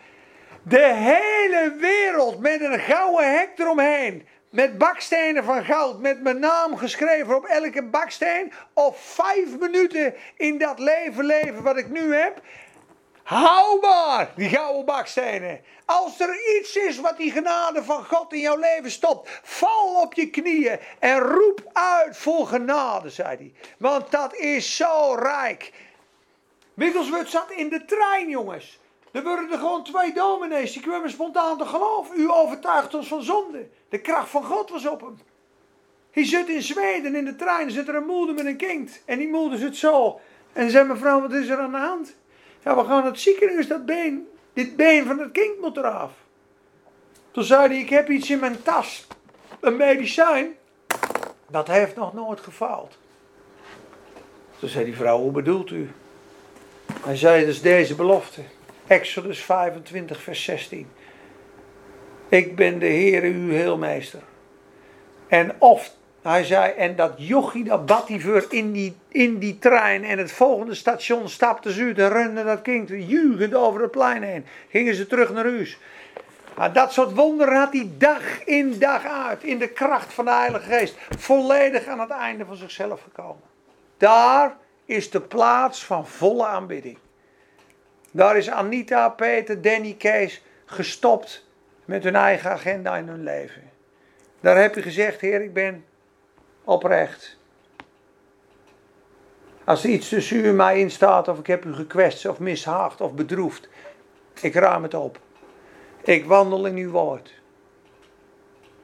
[0.63, 4.27] De hele wereld met een gouden hek eromheen.
[4.51, 8.53] Met bakstenen van goud, met mijn naam geschreven op elke baksteen.
[8.73, 12.43] Of vijf minuten in dat leven leven wat ik nu heb.
[13.25, 15.61] Hou maar die gouden bakstenen.
[15.85, 20.15] Als er iets is wat die genade van God in jouw leven stopt, val op
[20.15, 23.53] je knieën en roep uit voor genade, zei hij.
[23.79, 25.73] Want dat is zo rijk.
[26.75, 28.79] Wigglesworth zat in de trein, jongens.
[29.13, 32.15] Er worden er gewoon twee dominees, die kwamen spontaan te geloof.
[32.15, 33.69] U overtuigt ons van zonde.
[33.89, 35.19] De kracht van God was op hem.
[36.11, 39.03] Hij zit in Zweden in de trein, zit er een moeder met een kind.
[39.05, 40.21] En die moeder zit zo.
[40.53, 42.15] En zei mevrouw, wat is er aan de hand?
[42.65, 44.29] Ja, we gaan het ziekenhuis, dat been.
[44.53, 46.13] Dit been van het kind moet eraf.
[47.31, 49.07] Toen zei hij, ik heb iets in mijn tas.
[49.61, 50.55] Een medicijn.
[51.49, 52.99] Dat heeft nog nooit gefaald.
[54.59, 55.91] Toen zei die vrouw, hoe bedoelt u?
[57.01, 58.41] Hij zei, dus deze belofte.
[58.87, 60.89] Exodus 25, vers 16.
[62.29, 64.23] Ik ben de Heere, uw heelmeester.
[65.29, 65.95] En of,
[66.33, 70.05] hij zei, en dat jochie, dat voor in die, in die trein.
[70.05, 74.23] En het volgende station stapte ze uit en rende dat kind jugend over het plein
[74.23, 74.47] heen.
[74.69, 75.79] Gingen ze terug naar huis.
[76.57, 79.43] Maar dat soort wonderen had hij dag in dag uit.
[79.43, 80.97] In de kracht van de Heilige Geest.
[81.19, 83.43] Volledig aan het einde van zichzelf gekomen.
[83.97, 86.99] Daar is de plaats van volle aanbidding.
[88.11, 91.47] Daar is Anita, Peter, Danny, Kees gestopt
[91.85, 93.71] met hun eigen agenda in hun leven.
[94.41, 95.85] Daar heb je gezegd, Heer, ik ben
[96.65, 97.37] oprecht.
[99.65, 102.39] Als er iets tussen u en mij in staat, of ik heb u gekwetst, of
[102.39, 103.69] mishaagd, of bedroefd,
[104.41, 105.19] ik ruim het op.
[106.03, 107.35] Ik wandel in uw woord.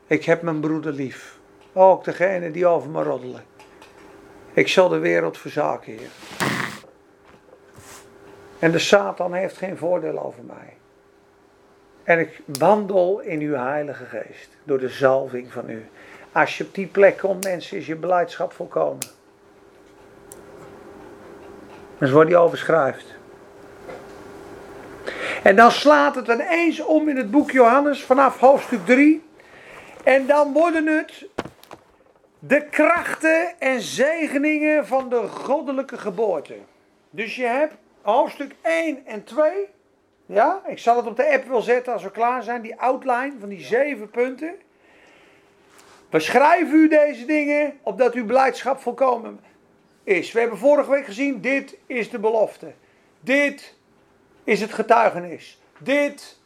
[0.06, 1.38] Ik heb mijn broeder lief.
[1.72, 3.44] Ook degene die over me roddelen.
[4.52, 6.10] Ik zal de wereld verzaken, Heer.
[8.58, 10.76] En de Satan heeft geen voordeel over mij.
[12.02, 14.48] En ik wandel in uw Heilige Geest.
[14.64, 15.86] Door de zalving van u.
[16.32, 19.06] Als je op die plek komt, mensen, is je beleidschap volkomen.
[21.98, 23.18] Is wat hij overschrijft.
[25.42, 29.22] En dan slaat het ineens om in het boek Johannes vanaf hoofdstuk 3.
[30.04, 31.26] En dan worden het
[32.38, 36.54] de krachten en zegeningen van de goddelijke geboorte.
[37.10, 39.52] Dus je hebt hoofdstuk 1 en 2.
[40.26, 42.62] Ja, ik zal het op de app wel zetten als we klaar zijn.
[42.62, 44.54] Die outline van die zeven punten.
[46.10, 49.40] We schrijven u deze dingen opdat uw blijdschap volkomen
[50.04, 50.32] is.
[50.32, 52.72] We hebben vorige week gezien, dit is de belofte.
[53.20, 53.74] Dit
[54.44, 55.60] is het getuigenis.
[55.78, 56.38] Dit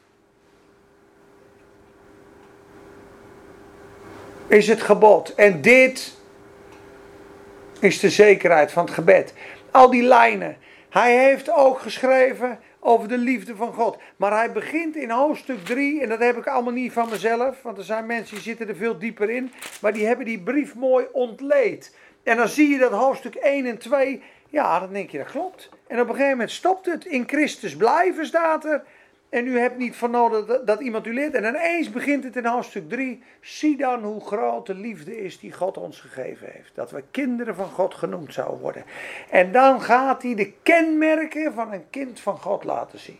[4.46, 5.34] is het gebod.
[5.34, 6.16] En dit
[7.80, 9.34] is de zekerheid van het gebed.
[9.70, 10.56] Al die lijnen.
[10.90, 13.99] Hij heeft ook geschreven over de liefde van God.
[14.16, 17.78] Maar hij begint in hoofdstuk 3, en dat heb ik allemaal niet van mezelf, want
[17.78, 21.07] er zijn mensen die zitten er veel dieper in, maar die hebben die brief mooi
[21.12, 21.97] ontleed.
[22.22, 25.68] En dan zie je dat hoofdstuk 1 en 2, ja, dan denk je dat klopt.
[25.87, 27.05] En op een gegeven moment stopt het.
[27.05, 28.85] In Christus blijven staat er.
[29.29, 31.35] En u hebt niet van nodig dat, iemand u leert.
[31.35, 33.22] En ineens begint het in hoofdstuk 3.
[33.41, 36.70] Zie dan hoe groot de liefde is die God ons gegeven heeft.
[36.75, 38.85] Dat we kinderen van God genoemd zouden worden.
[39.31, 43.18] En dan gaat hij de kenmerken van een kind van God laten zien.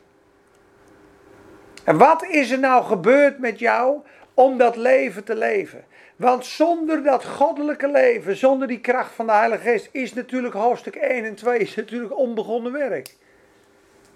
[1.85, 3.99] En wat is er nou gebeurd met jou
[4.35, 5.85] om dat leven te leven?
[6.17, 10.95] Want zonder dat goddelijke leven, zonder die kracht van de Heilige Geest, is natuurlijk hoofdstuk
[10.95, 13.15] 1 en 2 is natuurlijk onbegonnen werk.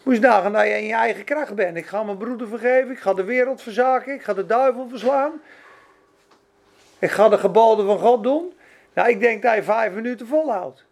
[0.02, 1.76] Moest nagaan dat je in je eigen kracht bent.
[1.76, 5.32] Ik ga mijn broeder vergeven, ik ga de wereld verzaken, ik ga de duivel verslaan.
[6.98, 8.52] Ik ga de geboden van God doen.
[8.94, 10.84] Nou, ik denk dat je vijf minuten volhoudt.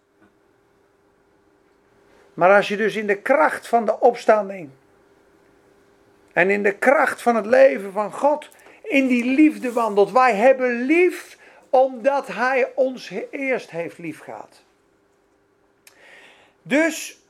[2.34, 4.70] Maar als je dus in de kracht van de opstanding
[6.32, 8.48] en in de kracht van het leven van God
[8.82, 10.12] in die liefde wandelt.
[10.12, 11.38] Wij hebben lief
[11.70, 14.62] omdat Hij ons eerst heeft lief gehad.
[16.62, 17.20] Dus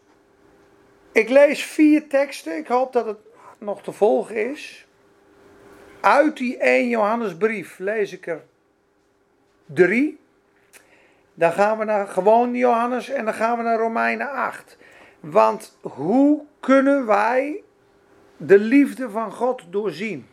[1.17, 2.57] ik lees vier teksten.
[2.57, 3.19] Ik hoop dat het
[3.59, 4.87] nog te volgen is.
[6.01, 8.43] Uit die 1 Johannesbrief lees ik er
[9.67, 10.19] drie.
[11.35, 14.77] Dan gaan we naar gewoon Johannes en dan gaan we naar Romeinen 8.
[15.21, 17.63] Want hoe kunnen wij
[18.37, 20.27] de liefde van God doorzien?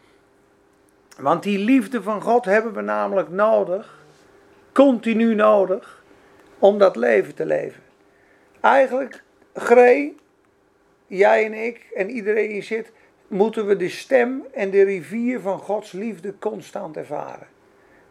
[1.17, 4.05] Want die liefde van God hebben we namelijk nodig,
[4.71, 6.03] continu nodig,
[6.59, 7.83] om dat leven te leven.
[8.61, 9.23] Eigenlijk,
[9.53, 10.21] Gree,
[11.17, 12.91] jij en ik en iedereen die zit,
[13.27, 17.47] moeten we de stem en de rivier van Gods liefde constant ervaren.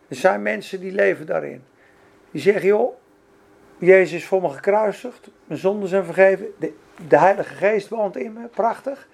[0.08, 1.64] Er zijn mensen die leven daarin.
[2.30, 2.96] Die zeggen, joh,
[3.78, 6.72] Jezus is voor me gekruisigd, mijn zonden zijn vergeven, de,
[7.08, 9.08] de Heilige Geest woont in me, prachtig.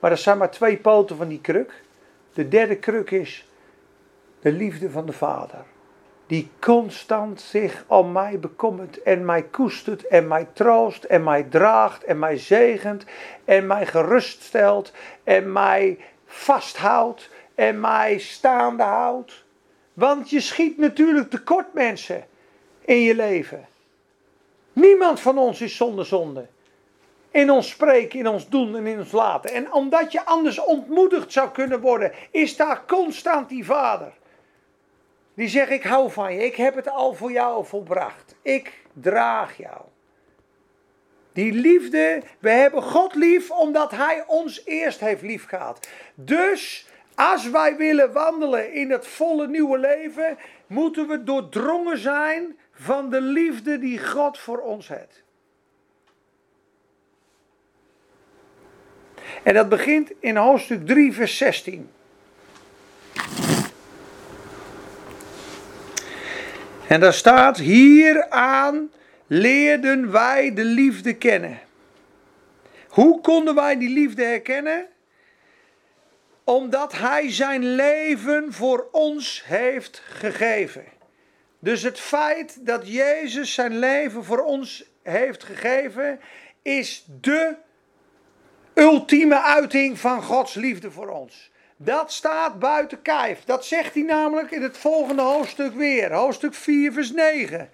[0.00, 1.82] Maar er zijn maar twee poten van die kruk.
[2.32, 3.48] De derde kruk is
[4.40, 5.64] de liefde van de Vader.
[6.28, 12.04] Die constant zich om mij bekommert en mij koestert en mij troost en mij draagt
[12.04, 13.04] en mij zegent
[13.44, 14.92] en mij geruststelt
[15.24, 19.44] en mij vasthoudt en mij staande houdt.
[19.94, 22.24] Want je schiet natuurlijk tekort mensen
[22.84, 23.66] in je leven.
[24.72, 26.46] Niemand van ons is zonder zonde.
[27.30, 29.52] In ons spreken, in ons doen en in ons laten.
[29.52, 34.12] En omdat je anders ontmoedigd zou kunnen worden, is daar constant die vader.
[35.38, 38.34] Die zegt: Ik hou van je, ik heb het al voor jou volbracht.
[38.42, 39.80] Ik draag jou.
[41.32, 45.88] Die liefde, we hebben God lief omdat Hij ons eerst heeft lief gehad.
[46.14, 53.10] Dus als wij willen wandelen in het volle nieuwe leven, moeten we doordrongen zijn van
[53.10, 55.22] de liefde die God voor ons heeft.
[59.42, 61.90] En dat begint in hoofdstuk 3, vers 16.
[66.88, 68.92] En daar staat: Hieraan
[69.26, 71.60] leerden wij de liefde kennen.
[72.88, 74.86] Hoe konden wij die liefde herkennen?
[76.44, 80.84] Omdat Hij zijn leven voor ons heeft gegeven.
[81.58, 86.20] Dus het feit dat Jezus zijn leven voor ons heeft gegeven,
[86.62, 87.54] is de
[88.74, 91.50] ultieme uiting van Gods liefde voor ons.
[91.80, 93.44] Dat staat buiten kijf.
[93.44, 96.12] Dat zegt hij namelijk in het volgende hoofdstuk weer.
[96.12, 97.70] Hoofdstuk 4, vers 9.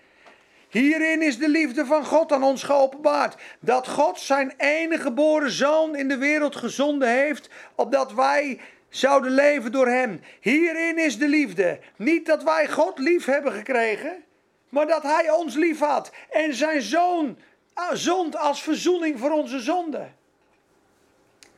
[0.69, 3.43] Hierin is de liefde van God aan ons geopenbaard.
[3.61, 9.73] Dat God zijn enige geboren zoon in de wereld gezonden heeft, opdat wij zouden leven
[9.73, 10.21] door hem.
[10.41, 11.79] Hierin is de liefde.
[11.97, 14.25] Niet dat wij God lief hebben gekregen,
[14.69, 17.39] maar dat hij ons lief had en zijn zoon
[17.75, 20.15] ah, zond als verzoening voor onze zonden.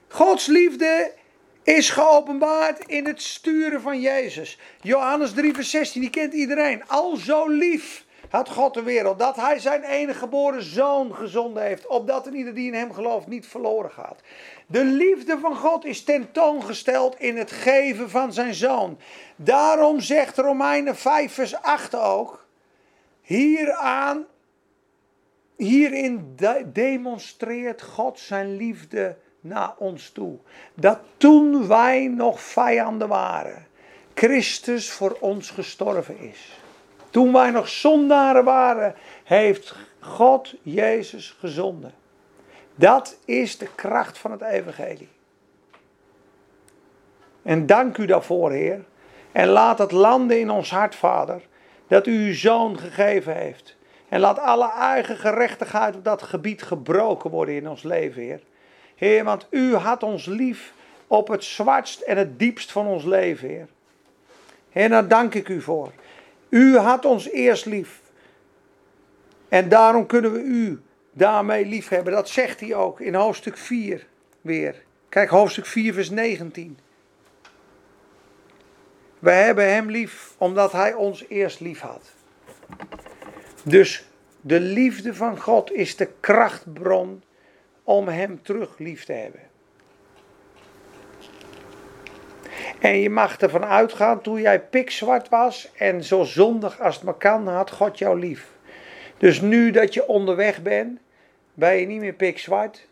[0.09, 1.13] Gods liefde
[1.67, 4.59] is geopenbaard in het sturen van Jezus.
[4.81, 6.89] Johannes 3, vers 16, die kent iedereen.
[6.89, 11.87] Al zo lief had God de wereld, dat hij zijn enige geboren zoon gezonden heeft,
[11.87, 14.21] opdat een ieder die in hem gelooft niet verloren gaat.
[14.67, 18.99] De liefde van God is tentoongesteld in het geven van zijn zoon.
[19.37, 22.47] Daarom zegt Romeinen 5, vers 8 ook,
[23.23, 24.27] hieraan,
[25.57, 26.37] hierin
[26.73, 30.37] demonstreert God zijn liefde naar ons toe.
[30.75, 33.67] Dat toen wij nog vijanden waren,
[34.15, 36.59] Christus voor ons gestorven is.
[37.11, 38.95] Toen wij nog zondaren waren,
[39.25, 41.93] heeft God Jezus gezonden.
[42.75, 45.09] Dat is de kracht van het evangelie.
[47.43, 48.85] En dank u daarvoor, Heer.
[49.33, 51.43] En laat het landen in ons hart, Vader,
[51.87, 53.77] dat u uw zoon gegeven heeft.
[54.09, 58.41] En laat alle eigen gerechtigheid op dat gebied gebroken worden in ons leven, Heer.
[58.97, 60.73] Heer, want u had ons lief
[61.07, 63.69] op het zwartst en het diepst van ons leven, Heer.
[64.71, 65.93] Heer, daar dank ik u voor.
[66.49, 68.01] U had ons eerst lief.
[69.49, 70.81] En daarom kunnen we u
[71.13, 72.13] daarmee lief hebben.
[72.13, 74.07] Dat zegt hij ook in hoofdstuk 4
[74.41, 74.83] weer.
[75.09, 76.79] Kijk, hoofdstuk 4, vers 19.
[79.19, 82.11] We hebben hem lief omdat hij ons eerst lief had.
[83.63, 84.07] Dus
[84.41, 87.23] de liefde van God is de krachtbron
[87.87, 89.41] om hem terug lief te hebben.
[92.79, 97.15] En je mag ervan uitgaan, toen jij pikzwart was en zo zondig als het maar
[97.15, 98.49] kan, had God jou lief.
[99.19, 100.99] Dus nu dat je onderweg bent,
[101.55, 102.87] ben je niet meer pikzwart.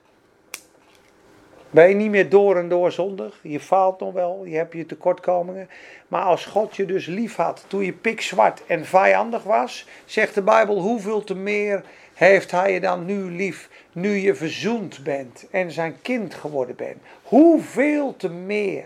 [1.70, 3.38] Ben je niet meer door en door zondig.
[3.42, 5.68] Je faalt nog wel, je hebt je tekortkomingen.
[6.08, 10.42] Maar als God je dus lief had toen je pikzwart en vijandig was, zegt de
[10.42, 11.84] Bijbel, hoeveel te meer
[12.14, 17.02] heeft hij je dan nu lief, nu je verzoend bent en zijn kind geworden bent.
[17.22, 18.84] Hoeveel te meer.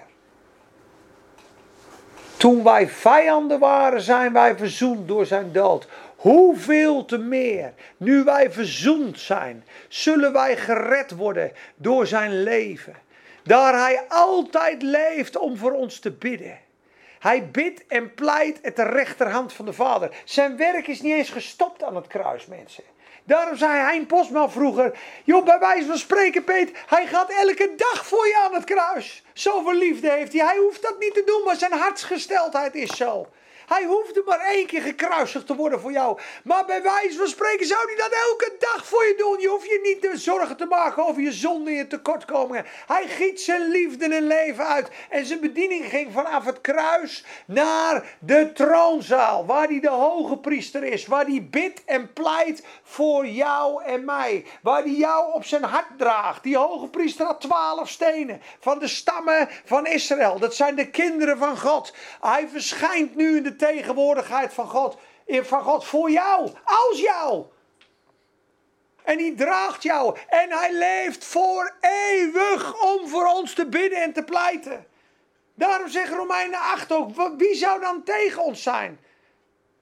[2.36, 5.88] Toen wij vijanden waren, zijn wij verzoend door zijn dood.
[6.16, 12.94] Hoeveel te meer, nu wij verzoend zijn, zullen wij gered worden door zijn leven.
[13.42, 16.58] Daar hij altijd leeft om voor ons te bidden.
[17.18, 20.10] Hij bidt en pleit at de rechterhand van de Vader.
[20.24, 22.84] Zijn werk is niet eens gestopt aan het kruis, mensen.
[23.28, 28.06] Daarom zei Hein Postma vroeger: Joh, bij wijze van spreken, Peet, hij gaat elke dag
[28.06, 29.22] voor je aan het kruis.
[29.32, 30.46] Zoveel liefde heeft hij.
[30.46, 33.28] Hij hoeft dat niet te doen, maar zijn hartsgesteldheid is zo.
[33.68, 36.18] Hij hoefde maar één keer gekruisigd te worden voor jou.
[36.44, 39.40] Maar bij wijze van spreken zou hij dat elke dag voor je doen.
[39.40, 42.66] Je hoeft je niet te zorgen te maken over je zonde en je tekortkomingen.
[42.86, 44.90] Hij giet zijn liefde en leven uit.
[45.08, 49.46] En zijn bediening ging vanaf het kruis naar de troonzaal.
[49.46, 51.06] Waar hij de hoge priester is.
[51.06, 54.44] Waar hij bidt en pleit voor jou en mij.
[54.62, 56.42] Waar hij jou op zijn hart draagt.
[56.42, 60.38] Die hoge priester had twaalf stenen van de stammen van Israël.
[60.38, 61.94] Dat zijn de kinderen van God.
[62.20, 64.96] Hij verschijnt nu in de tegenwoordigheid van God.
[65.26, 67.44] Van God voor jou, als jou.
[69.02, 70.16] En hij draagt jou.
[70.28, 74.86] En hij leeft voor eeuwig om voor ons te bidden en te pleiten.
[75.54, 79.00] Daarom zegt Romeinen 8 ook: wie zou dan tegen ons zijn?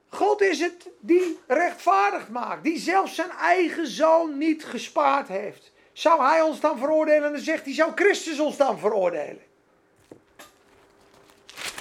[0.09, 5.71] God is het die rechtvaardig maakt, die zelfs zijn eigen zoon niet gespaard heeft.
[5.93, 7.25] Zou hij ons dan veroordelen?
[7.25, 9.41] En dan zegt hij: zou Christus ons dan veroordelen?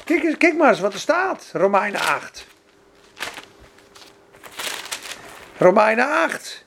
[0.07, 2.47] Kijk, kijk maar eens wat er staat, Romeinen 8.
[5.59, 6.65] Romeinen 8.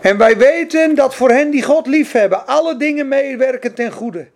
[0.00, 4.30] En wij weten dat voor hen die God liefhebben, alle dingen meewerken ten goede.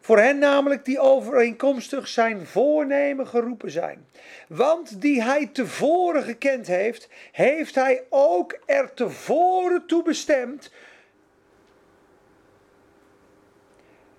[0.00, 4.06] Voor hen namelijk die overeenkomstig zijn voornemen geroepen zijn.
[4.48, 10.70] Want die hij tevoren gekend heeft, heeft hij ook er tevoren toe bestemd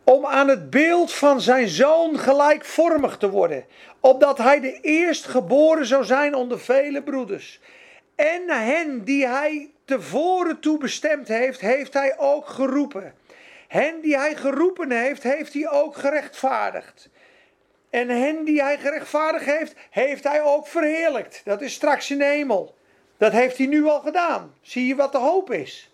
[0.06, 3.66] om aan het beeld van zijn zoon gelijkvormig te worden,
[4.00, 7.60] opdat hij de eerstgeboren zou zijn onder vele broeders.
[8.16, 13.14] En hen die hij tevoren toe bestemd heeft, heeft hij ook geroepen.
[13.68, 17.10] Hen die hij geroepen heeft, heeft hij ook gerechtvaardigd.
[17.90, 21.42] En hen die hij gerechtvaardigd heeft, heeft hij ook verheerlijkt.
[21.44, 22.76] Dat is straks in de hemel.
[23.18, 24.54] Dat heeft hij nu al gedaan.
[24.62, 25.92] Zie je wat de hoop is?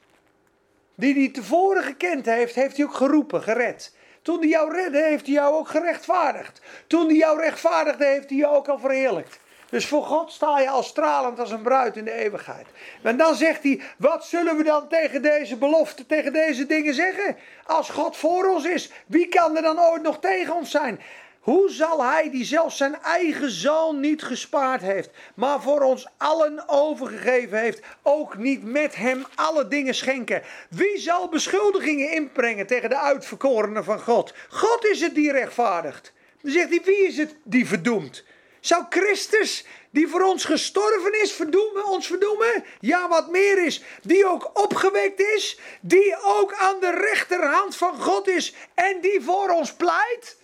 [0.96, 3.94] Die hij tevoren gekend heeft, heeft hij ook geroepen, gered.
[4.22, 6.62] Toen hij jou redde, heeft hij jou ook gerechtvaardigd.
[6.88, 9.40] Toen hij jou rechtvaardigde, heeft hij jou ook al verheerlijkt.
[9.70, 12.68] Dus voor God sta je al stralend als een bruid in de eeuwigheid.
[13.02, 17.38] En dan zegt hij, wat zullen we dan tegen deze belofte, tegen deze dingen zeggen?
[17.66, 21.00] Als God voor ons is, wie kan er dan ooit nog tegen ons zijn?
[21.42, 26.64] Hoe zal hij die zelfs zijn eigen zoon niet gespaard heeft, maar voor ons allen
[26.70, 30.42] overgegeven heeft, ook niet met hem alle dingen schenken?
[30.70, 34.34] Wie zal beschuldigingen inbrengen tegen de uitverkorenen van God?
[34.50, 36.14] God is het die rechtvaardigt.
[36.42, 38.24] Dan zegt hij, wie is het die verdoemt?
[38.60, 42.64] Zou Christus, die voor ons gestorven is, verdoemen, ons verdoemen?
[42.80, 48.28] Ja, wat meer is, die ook opgewekt is, die ook aan de rechterhand van God
[48.28, 50.40] is en die voor ons pleit?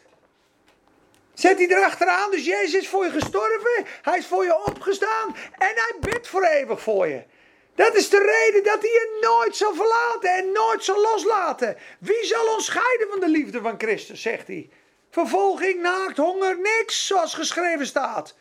[1.37, 5.73] Zet hij erachteraan, dus Jezus is voor je gestorven, hij is voor je opgestaan en
[5.75, 7.23] hij bidt voor eeuwig voor je.
[7.75, 11.77] Dat is de reden dat hij je nooit zal verlaten en nooit zal loslaten.
[11.99, 14.69] Wie zal ons scheiden van de liefde van Christus, zegt hij.
[15.09, 18.35] Vervolging, naakt, honger, niks, zoals geschreven staat.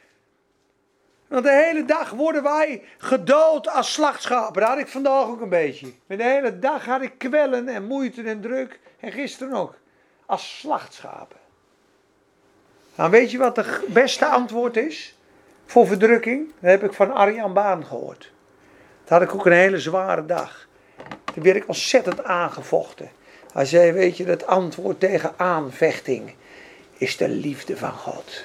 [1.28, 4.60] Want de hele dag worden wij gedood als slachtschapen.
[4.60, 5.92] Dat had ik vandaag ook een beetje.
[6.06, 8.80] De hele dag had ik kwellen en moeite en druk.
[9.00, 9.74] En gisteren ook.
[10.26, 11.45] Als slachtschapen.
[12.96, 15.18] Nou, weet je wat het beste antwoord is?
[15.66, 16.52] Voor verdrukking?
[16.60, 18.32] Dat heb ik van Arjan Baan gehoord.
[19.04, 20.68] Dat had ik ook een hele zware dag.
[21.34, 23.10] Toen werd ik ontzettend aangevochten.
[23.52, 26.34] Hij zei, weet je, het antwoord tegen aanvechting
[26.98, 28.44] is de liefde van God.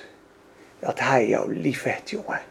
[0.79, 2.41] Dat hij jou lief heeft, jongen.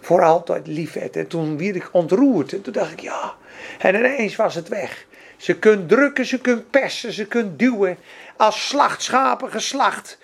[0.00, 0.96] Voor altijd lief.
[0.96, 2.52] En toen werd ik ontroerd.
[2.52, 3.34] En toen dacht ik, ja.
[3.78, 5.06] En ineens was het weg.
[5.36, 7.98] Ze kunt drukken, ze kunt persen, ze kunt duwen.
[8.36, 10.18] Als slachtschapen geslacht.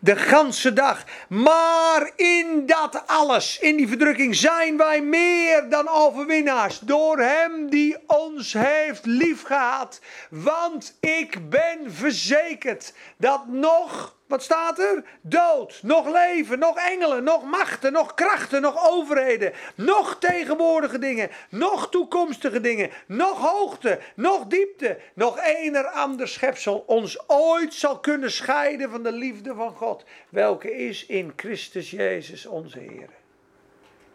[0.00, 1.04] De ganse dag.
[1.28, 6.78] Maar in dat alles, in die verdrukking, zijn wij meer dan overwinnaars.
[6.78, 10.00] Door Hem die ons heeft liefgehad.
[10.30, 15.04] Want ik ben verzekerd dat nog wat staat er?
[15.20, 21.90] Dood, nog leven, nog engelen, nog machten, nog krachten, nog overheden, nog tegenwoordige dingen, nog
[21.90, 28.90] toekomstige dingen, nog hoogte, nog diepte, nog ener ander schepsel ons ooit zal kunnen scheiden
[28.90, 33.08] van de liefde van God, welke is in Christus Jezus onze Heer.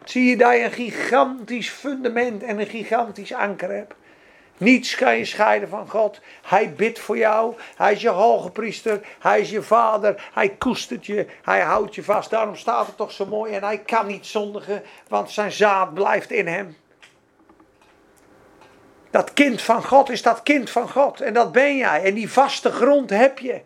[0.04, 3.94] Zie je daar een gigantisch fundament en een gigantisch anker hebt?
[4.58, 6.20] Niets kan je scheiden van God.
[6.42, 7.54] Hij bidt voor jou.
[7.76, 9.00] Hij is je hoge priester.
[9.18, 10.30] Hij is je vader.
[10.32, 11.26] Hij koestert je.
[11.42, 12.30] Hij houdt je vast.
[12.30, 13.52] Daarom staat het toch zo mooi.
[13.52, 16.76] En hij kan niet zondigen, want zijn zaad blijft in hem.
[19.10, 21.20] Dat kind van God is dat kind van God.
[21.20, 22.02] En dat ben jij.
[22.02, 23.60] En die vaste grond heb je.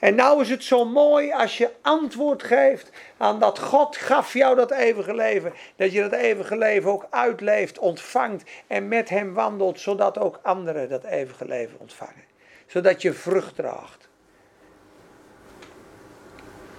[0.00, 4.56] En nou is het zo mooi als je antwoord geeft aan dat God gaf jou
[4.56, 5.52] dat eeuwige leven.
[5.76, 10.88] Dat je dat eeuwige leven ook uitleeft, ontvangt en met hem wandelt, zodat ook anderen
[10.88, 12.24] dat eeuwige leven ontvangen.
[12.66, 14.08] Zodat je vrucht draagt.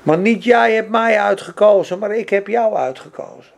[0.03, 3.53] Maar niet jij hebt mij uitgekozen, maar ik heb jou uitgekozen.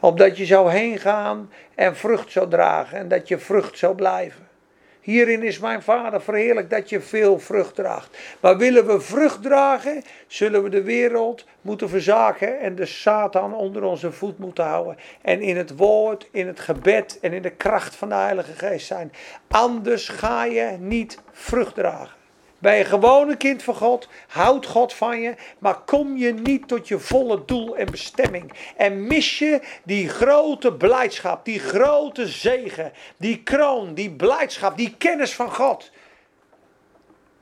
[0.00, 4.45] Opdat je zou heen gaan en vrucht zou dragen en dat je vrucht zou blijven.
[5.06, 8.18] Hierin is mijn Vader verheerlijk dat je veel vrucht draagt.
[8.40, 13.82] Maar willen we vrucht dragen, zullen we de wereld moeten verzaken en de Satan onder
[13.82, 14.96] onze voet moeten houden.
[15.22, 18.86] En in het woord, in het gebed en in de kracht van de Heilige Geest
[18.86, 19.12] zijn.
[19.48, 22.15] Anders ga je niet vrucht dragen.
[22.62, 26.98] Gewoon een kind van God, houdt God van je, maar kom je niet tot je
[26.98, 28.52] volle doel en bestemming.
[28.76, 35.34] En mis je die grote blijdschap, die grote zegen, die kroon, die blijdschap, die kennis
[35.34, 35.90] van God.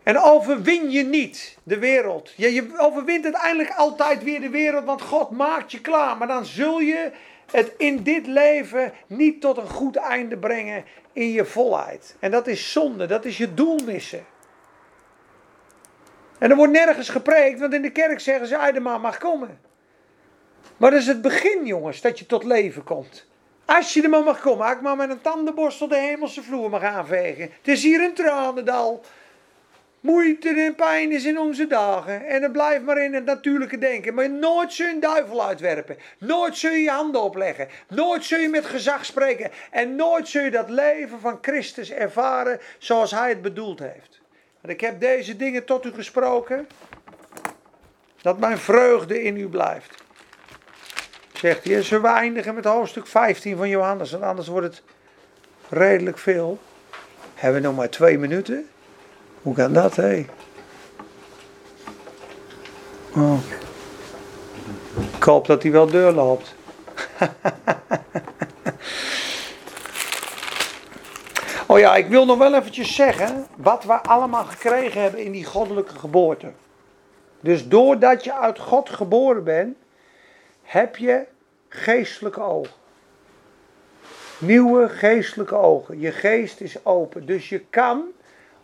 [0.02, 2.32] En overwin je niet de wereld.
[2.36, 6.16] Je, je overwint uiteindelijk altijd weer de wereld, want God maakt je klaar.
[6.16, 7.10] Maar dan zul je
[7.50, 12.16] het in dit leven niet tot een goed einde brengen in je volheid.
[12.18, 14.24] En dat is zonde, dat is je doel missen.
[16.44, 19.58] En er wordt nergens gepreekt, want in de kerk zeggen ze, de man mag komen.
[20.76, 23.26] Maar dat is het begin, jongens, dat je tot leven komt.
[23.64, 26.70] Als je er maar mag komen, als ik maar met een tandenborstel de hemelse vloer
[26.70, 27.42] mag aanvegen.
[27.42, 29.04] Het is hier een tranendal.
[30.00, 32.26] Moeite en pijn is in onze dagen.
[32.26, 34.14] En dan blijf maar in het natuurlijke denken.
[34.14, 35.96] Maar nooit zul je een duivel uitwerpen.
[36.18, 37.68] Nooit zul je je handen opleggen.
[37.88, 39.50] Nooit zul je met gezag spreken.
[39.70, 44.22] En nooit zul je dat leven van Christus ervaren zoals hij het bedoeld heeft.
[44.64, 46.68] En ik heb deze dingen tot u gesproken,
[48.22, 50.02] dat mijn vreugde in u blijft.
[51.32, 54.82] Zegt hij, zullen we eindigen met hoofdstuk 15 van Johannes, want anders wordt het
[55.68, 56.58] redelijk veel.
[57.34, 58.68] Hebben we nog maar twee minuten?
[59.42, 60.26] Hoe kan dat, hé?
[63.14, 63.38] Oh.
[65.16, 66.54] Ik hoop dat hij wel deur loopt.
[71.74, 75.44] Oh ja, ik wil nog wel eventjes zeggen wat we allemaal gekregen hebben in die
[75.44, 76.52] goddelijke geboorte.
[77.40, 79.76] Dus doordat je uit God geboren bent,
[80.62, 81.26] heb je
[81.68, 82.74] geestelijke ogen.
[84.38, 86.00] Nieuwe geestelijke ogen.
[86.00, 87.26] Je geest is open.
[87.26, 88.04] Dus je kan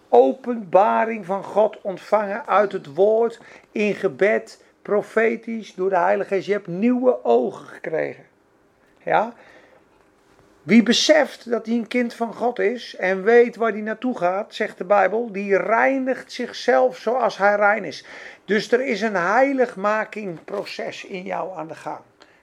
[0.09, 3.41] openbaring van God ontvangen uit het woord,
[3.73, 6.47] in gebed, profetisch, door de Heilige Geest.
[6.47, 8.25] Je hebt nieuwe ogen gekregen.
[9.05, 9.35] Ja,
[10.63, 14.55] wie beseft dat hij een kind van God is en weet waar hij naartoe gaat,
[14.55, 18.05] zegt de Bijbel, die reinigt zichzelf zoals hij rein is.
[18.45, 22.01] Dus er is een heiligmakingproces in jou aan de gang.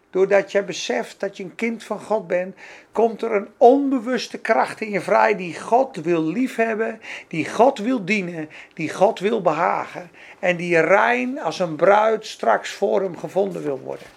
[0.10, 2.56] Doordat je beseft dat je een kind van God bent,
[2.92, 8.06] komt er een onbewuste kracht in je vrij die God wil liefhebben, die God wil
[8.06, 10.10] dienen, die God wil behagen.
[10.40, 14.08] En die rein als een bruid straks voor hem gevonden wil worden.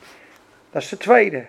[0.70, 1.46] Dat is de tweede.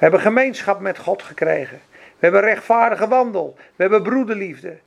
[0.00, 1.80] We hebben gemeenschap met God gekregen.
[1.90, 3.54] We hebben rechtvaardige wandel.
[3.56, 4.78] We hebben broederliefde.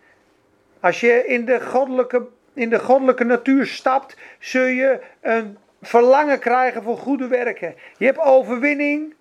[0.79, 6.83] Als je in de goddelijke, in de goddelijke natuur stapt, zul je een verlangen krijgen
[6.83, 7.75] voor goede werken.
[7.97, 9.13] Je hebt overwinning.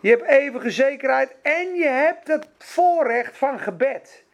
[0.00, 1.34] Je hebt eeuwige zekerheid.
[1.42, 4.24] En je hebt het voorrecht van gebed.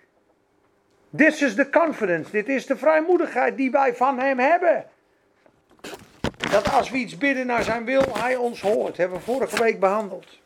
[1.17, 2.31] This is the confidence.
[2.31, 4.87] Dit is de vrijmoedigheid die wij van hem hebben.
[6.51, 8.97] Dat als we iets bidden naar zijn wil, hij ons hoort.
[8.97, 10.45] Hebben we vorige week behandeld.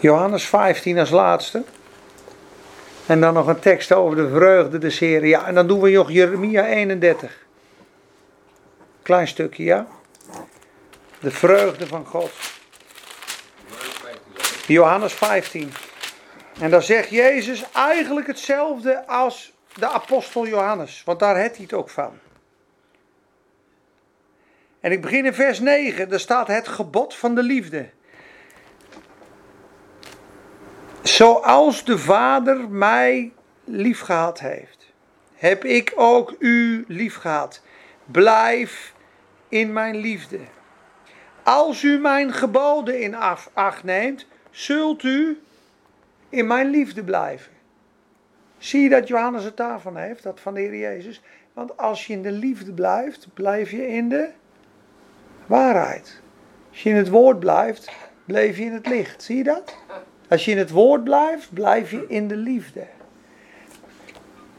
[0.00, 1.62] Johannes 15 als laatste.
[3.06, 5.28] En dan nog een tekst over de vreugde des Heren.
[5.28, 7.46] Ja, en dan doen we nog Jeremia 31.
[9.02, 9.86] Klein stukje, ja.
[11.20, 12.30] De vreugde van God.
[14.66, 15.72] Johannes 15.
[16.60, 21.02] En dan zegt Jezus eigenlijk hetzelfde als de apostel Johannes.
[21.04, 22.18] Want daar heeft hij het ook van.
[24.80, 26.08] En ik begin in vers 9.
[26.08, 27.90] Daar staat het gebod van de liefde.
[31.02, 33.32] Zoals de Vader mij
[33.64, 34.92] liefgehad heeft,
[35.34, 37.62] heb ik ook u liefgehad.
[38.04, 38.94] Blijf
[39.48, 40.38] in mijn liefde.
[41.42, 43.14] Als u mijn geboden in
[43.54, 45.42] acht neemt, zult u
[46.28, 47.52] in mijn liefde blijven.
[48.58, 51.22] Zie je dat Johannes het daarvan heeft, dat van de Heer Jezus?
[51.52, 54.28] Want als je in de liefde blijft, blijf je in de
[55.46, 56.20] waarheid.
[56.70, 57.92] Als je in het woord blijft,
[58.24, 59.22] blijf je in het licht.
[59.22, 59.76] Zie je dat?
[60.30, 62.86] Als je in het woord blijft, blijf je in de liefde.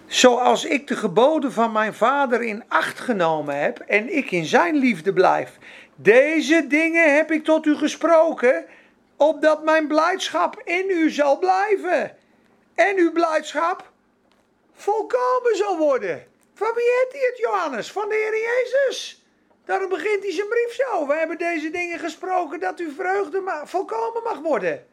[0.06, 4.76] Zoals ik de geboden van mijn vader in acht genomen heb en ik in zijn
[4.76, 5.58] liefde blijf.
[5.96, 8.66] Deze dingen heb ik tot u gesproken,
[9.16, 12.18] opdat mijn blijdschap in u zal blijven.
[12.76, 13.92] En uw blijdschap
[14.74, 16.28] volkomen zal worden.
[16.54, 17.92] Van wie heeft hij het, Johannes?
[17.92, 19.26] Van de Heer Jezus.
[19.66, 21.08] Daarom begint hij zijn brief zo.
[21.08, 24.90] We hebben deze dingen gesproken dat uw vreugde volkomen mag worden.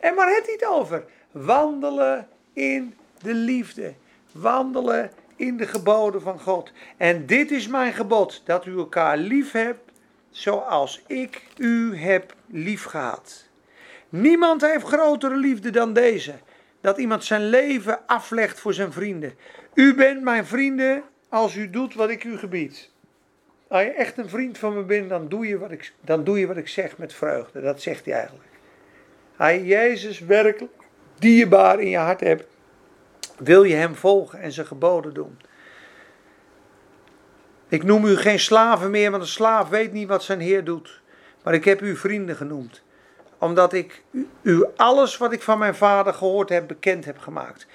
[0.00, 1.04] En hij het over?
[1.30, 3.94] Wandelen in de liefde.
[4.32, 6.72] Wandelen in de geboden van God.
[6.96, 9.90] En dit is mijn gebod, dat u elkaar lief hebt
[10.30, 13.48] zoals ik u heb lief gehad.
[14.08, 16.34] Niemand heeft grotere liefde dan deze,
[16.80, 19.34] dat iemand zijn leven aflegt voor zijn vrienden.
[19.74, 22.90] U bent mijn vrienden als u doet wat ik u gebied.
[23.68, 26.38] Als je echt een vriend van me bent, dan doe je wat ik, dan doe
[26.38, 27.60] je wat ik zeg met vreugde.
[27.60, 28.49] Dat zegt hij eigenlijk.
[29.48, 30.72] Je Jezus werkelijk
[31.18, 32.44] dierbaar in je hart hebt,
[33.38, 35.38] wil je hem volgen en zijn geboden doen.
[37.68, 41.00] Ik noem u geen slaven meer, want een slaaf weet niet wat zijn heer doet.
[41.42, 42.82] Maar ik heb u vrienden genoemd,
[43.38, 44.02] omdat ik
[44.42, 47.66] u alles wat ik van mijn vader gehoord heb bekend heb gemaakt.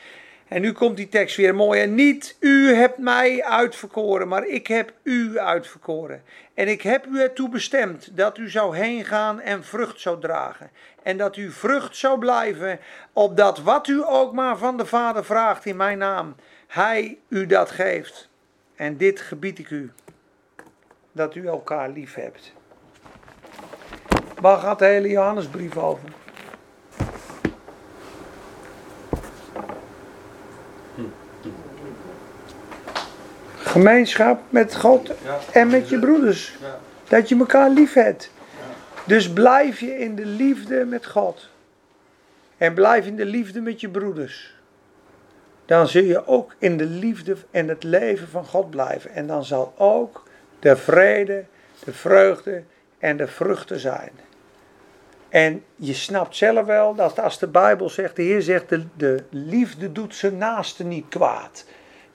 [0.48, 1.82] En nu komt die tekst weer mooi.
[1.82, 6.24] En niet u hebt mij uitverkoren, maar ik heb u uitverkoren.
[6.54, 10.70] En ik heb u ertoe bestemd dat u zou heen gaan en vrucht zou dragen.
[11.04, 12.80] En dat u vrucht zou blijven,
[13.14, 16.36] opdat wat u ook maar van de Vader vraagt in mijn naam,
[16.68, 18.30] hij u dat geeft.
[18.76, 19.92] En dit gebied ik u,
[21.12, 22.54] dat u elkaar lief hebt.
[24.42, 26.10] Waar gaat de hele Johannesbrief over?
[33.76, 35.12] Gemeenschap met God
[35.52, 36.54] en met je broeders.
[37.08, 38.32] Dat je elkaar lief hebt.
[39.06, 41.50] Dus blijf je in de liefde met God.
[42.58, 44.56] En blijf in de liefde met je broeders.
[45.66, 49.12] Dan zul je ook in de liefde en het leven van God blijven.
[49.12, 50.24] En dan zal ook
[50.60, 51.46] de vrede,
[51.84, 52.64] de vreugde
[53.00, 54.12] en de vruchten zijn.
[55.30, 59.24] En je snapt zelf wel dat als de Bijbel zegt, de Heer zegt, de, de
[59.30, 61.66] liefde doet zijn naaste niet kwaad.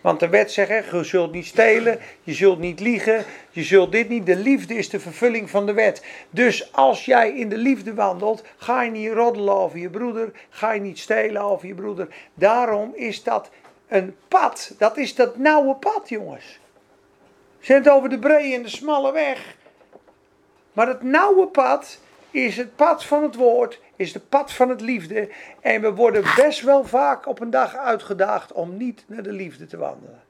[0.00, 4.08] Want de wet zegt, je zult niet stelen, je zult niet liegen, je zult dit
[4.08, 4.26] niet.
[4.26, 6.04] De liefde is de vervulling van de wet.
[6.30, 10.72] Dus als jij in de liefde wandelt, ga je niet roddelen over je broeder, ga
[10.72, 12.08] je niet stelen over je broeder.
[12.34, 13.50] Daarom is dat
[13.88, 16.58] een pad, dat is dat nauwe pad, jongens.
[17.60, 19.56] Ze het over de brede en de smalle weg.
[20.72, 21.98] Maar het nauwe pad
[22.30, 25.28] is het pad van het woord, is het pad van het liefde.
[25.60, 29.66] En we worden best wel vaak op een dag uitgedaagd om niet naar de liefde
[29.66, 30.22] te wandelen.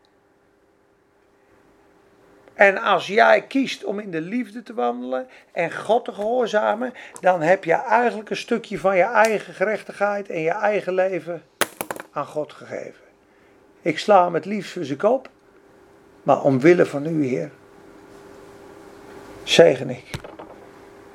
[2.54, 7.42] En als jij kiest om in de liefde te wandelen en God te gehoorzamen, dan
[7.42, 11.42] heb je eigenlijk een stukje van je eigen gerechtigheid en je eigen leven
[12.12, 13.04] aan God gegeven.
[13.82, 15.30] Ik sla hem het liefst voor zijn kop,
[16.22, 17.50] maar omwille van u, Heer,
[19.42, 20.10] zegen ik.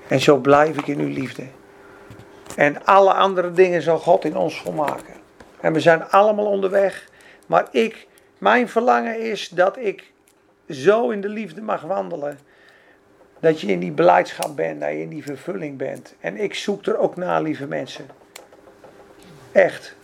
[0.08, 1.44] En zo blijf ik in uw liefde.
[2.56, 5.14] En alle andere dingen zal God in ons volmaken.
[5.60, 7.10] En we zijn allemaal onderweg.
[7.46, 10.12] Maar ik, mijn verlangen is dat ik
[10.70, 12.40] zo in de liefde mag wandelen.
[13.40, 16.16] Dat je in die beleidschap bent, dat je in die vervulling bent.
[16.20, 18.06] En ik zoek er ook naar, lieve mensen.
[19.52, 19.96] Echt.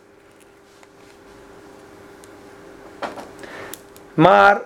[4.14, 4.62] Maar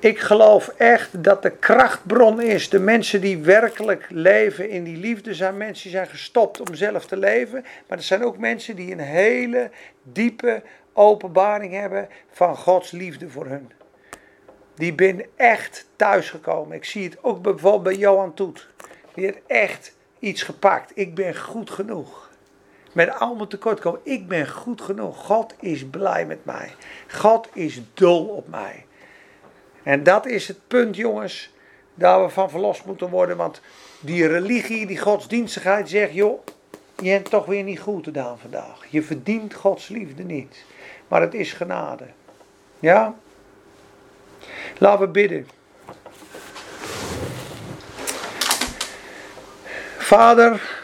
[0.00, 2.68] ik geloof echt dat de krachtbron is.
[2.68, 7.06] De mensen die werkelijk leven in die liefde zijn mensen die zijn gestopt om zelf
[7.06, 7.64] te leven.
[7.88, 9.70] Maar er zijn ook mensen die een hele
[10.02, 13.70] diepe openbaring hebben van Gods liefde voor hun.
[14.74, 16.76] Die ben echt thuisgekomen.
[16.76, 18.68] Ik zie het ook bijvoorbeeld bij Johan Toet.
[19.14, 20.92] Die heeft echt iets gepakt.
[20.94, 22.30] Ik ben goed genoeg.
[22.92, 24.00] Met al mijn tekortkomen.
[24.02, 25.16] Ik ben goed genoeg.
[25.16, 26.74] God is blij met mij.
[27.08, 28.84] God is dol op mij.
[29.82, 31.50] En dat is het punt, jongens,
[31.94, 33.36] daar we van verlost moeten worden.
[33.36, 33.60] Want
[34.00, 36.40] die religie, die godsdienstigheid zegt, joh,
[37.02, 38.86] je hebt toch weer niet goed gedaan vandaag.
[38.88, 40.64] Je verdient Gods liefde niet.
[41.08, 42.04] Maar het is genade.
[42.78, 43.14] Ja?
[44.78, 45.48] Laten we bidden.
[49.98, 50.78] Vader,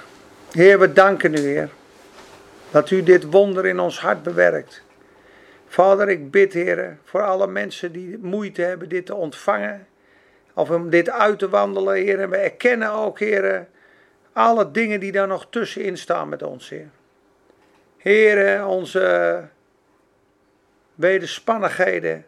[0.53, 1.71] Heer, we danken u, Heer,
[2.71, 4.83] dat u dit wonder in ons hart bewerkt.
[5.77, 9.87] Vader, ik bid, Heer, voor alle mensen die moeite hebben dit te ontvangen.
[10.55, 12.21] Of om dit uit te wandelen, Heer.
[12.21, 13.67] En we erkennen ook, Heer,
[14.33, 16.89] alle dingen die daar nog tussenin staan met ons, Heer.
[17.97, 19.45] Heer, onze
[20.95, 22.25] wederspannigheden.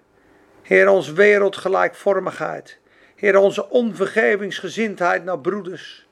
[0.63, 2.79] Heer, onze wereldgelijkvormigheid.
[3.15, 6.07] Heer, onze onvergevingsgezindheid naar broeders.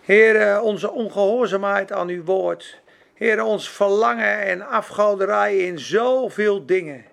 [0.00, 2.81] Heer, onze ongehoorzaamheid aan uw woord.
[3.22, 7.04] Heer, ons verlangen en afgoderij in zoveel dingen.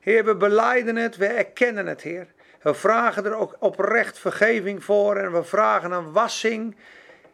[0.00, 2.26] Heer, we beleiden het, we erkennen het, Heer.
[2.62, 6.76] We vragen er ook oprecht vergeving voor en we vragen een wassing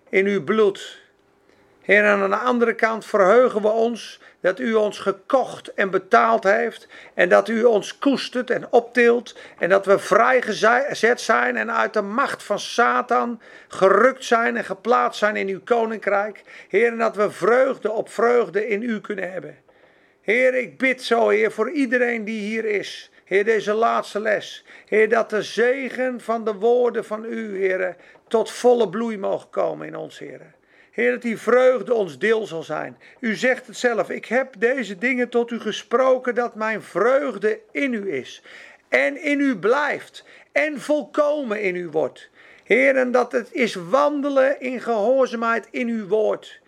[0.09, 1.01] in uw bloed.
[1.81, 6.89] Heer, aan de andere kant verheugen we ons dat u ons gekocht en betaald heeft.
[7.15, 9.39] En dat u ons koestert en optilt.
[9.59, 15.19] En dat we vrijgezet zijn en uit de macht van Satan gerukt zijn en geplaatst
[15.19, 16.43] zijn in uw koninkrijk.
[16.69, 19.57] Heer, en dat we vreugde op vreugde in u kunnen hebben.
[20.21, 23.11] Heer, ik bid zo, Heer, voor iedereen die hier is.
[23.25, 24.65] Heer, deze laatste les.
[24.87, 27.97] Heer, dat de zegen van de woorden van u, Heer,
[28.29, 30.55] tot volle bloei mogen komen in ons, Heer.
[30.93, 32.99] Heer, dat die vreugde ons deel zal zijn.
[33.21, 37.93] U zegt het zelf, ik heb deze dingen tot u gesproken, dat mijn vreugde in
[37.93, 38.43] u is.
[38.89, 40.25] En in u blijft.
[40.53, 42.31] En volkomen in u wordt.
[42.65, 46.61] Heer, en dat het is wandelen in gehoorzaamheid in uw woord.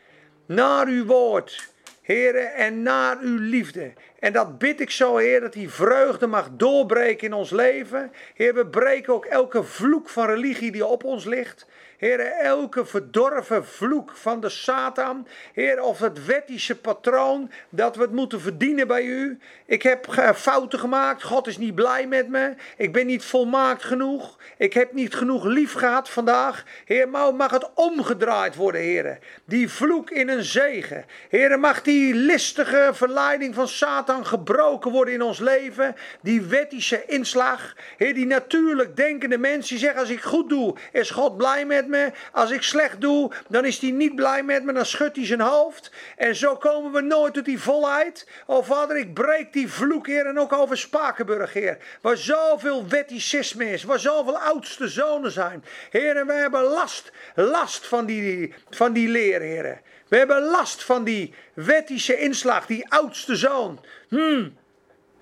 [0.47, 1.68] Naar uw woord.
[2.03, 3.93] Heer, en naar uw liefde.
[4.25, 8.12] En dat bid ik zo, Heer, dat die vreugde mag doorbreken in ons leven.
[8.35, 11.66] Heer, we breken ook elke vloek van religie die op ons ligt.
[11.99, 15.27] Heer, elke verdorven vloek van de Satan.
[15.53, 19.39] Heer, of het wettische patroon dat we het moeten verdienen bij u.
[19.66, 21.22] Ik heb fouten gemaakt.
[21.22, 22.55] God is niet blij met me.
[22.77, 24.39] Ik ben niet volmaakt genoeg.
[24.59, 26.64] Ik heb niet genoeg lief gehad vandaag.
[26.85, 29.18] Heer, mag het omgedraaid worden, Heer.
[29.45, 31.05] Die vloek in een zegen.
[31.29, 35.97] Heer, mag die listige verleiding van Satan gebroken worden in ons leven.
[36.23, 37.75] Die wettische inslag.
[37.97, 41.89] Heer, die natuurlijk denkende mensen die zeggen: als ik goed doe, is God blij met
[41.89, 42.12] me.
[42.33, 44.73] Als ik slecht doe, dan is hij niet blij met me.
[44.73, 45.91] Dan schudt hij zijn hoofd.
[46.17, 48.29] En zo komen we nooit tot die volheid.
[48.47, 50.27] Oh vader, ik breek die vloek, Heer.
[50.27, 51.79] En ook over Spakenburg, Heer.
[52.01, 53.85] Waar zoveel wetticisme is.
[53.85, 55.65] Waar zoveel oudste zonen zijn.
[55.91, 59.81] Heer, en we hebben last, last van die, van die leer, Heer.
[60.09, 63.81] We hebben last van die wettische inslag, die oudste zoon.
[64.15, 64.57] Hmm.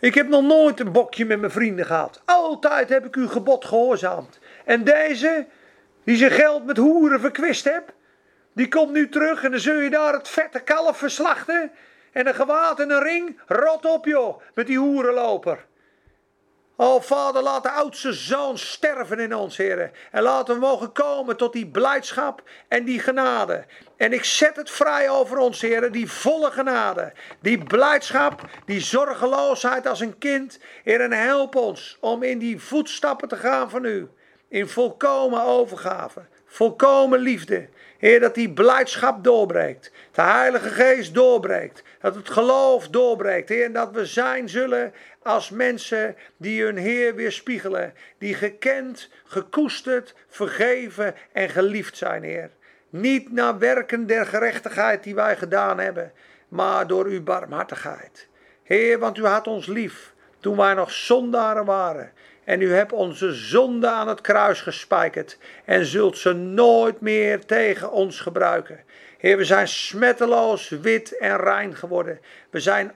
[0.01, 2.22] Ik heb nog nooit een bokje met mijn vrienden gehad.
[2.24, 4.38] Altijd heb ik uw gebod gehoorzaamd.
[4.64, 5.47] En deze,
[6.05, 7.93] die zijn geld met hoeren verkwist hebt,
[8.53, 11.70] die komt nu terug en dan zul je daar het vette kalf verslachten.
[12.12, 15.66] En een gewaad en een ring, rot op joh, met die hoerenloper.
[16.77, 19.93] O vader, laat de oudste zoon sterven in ons, heren.
[20.11, 23.64] En laten we mogen komen tot die blijdschap en die genade.
[23.97, 27.12] En ik zet het vrij over ons, heren, die volle genade.
[27.41, 30.59] Die blijdschap, die zorgeloosheid als een kind.
[30.85, 34.09] Heren, help ons om in die voetstappen te gaan van u
[34.53, 37.68] in volkomen overgave, volkomen liefde.
[38.03, 43.48] Heer, dat die blijdschap doorbreekt, de Heilige Geest doorbreekt, dat het geloof doorbreekt.
[43.48, 44.92] Heer, en dat we zijn zullen
[45.22, 52.50] als mensen die hun Heer weerspiegelen, die gekend, gekoesterd, vergeven en geliefd zijn, Heer.
[52.90, 56.12] Niet naar werken der gerechtigheid die wij gedaan hebben,
[56.48, 58.28] maar door uw barmhartigheid.
[58.62, 62.12] Heer, want u had ons lief toen wij nog zondaren waren.
[62.45, 67.90] En u hebt onze zonde aan het kruis gespijkerd en zult ze nooit meer tegen
[67.90, 68.80] ons gebruiken.
[69.18, 72.20] Heer, we zijn smetteloos, wit en rein geworden.
[72.51, 72.93] We zijn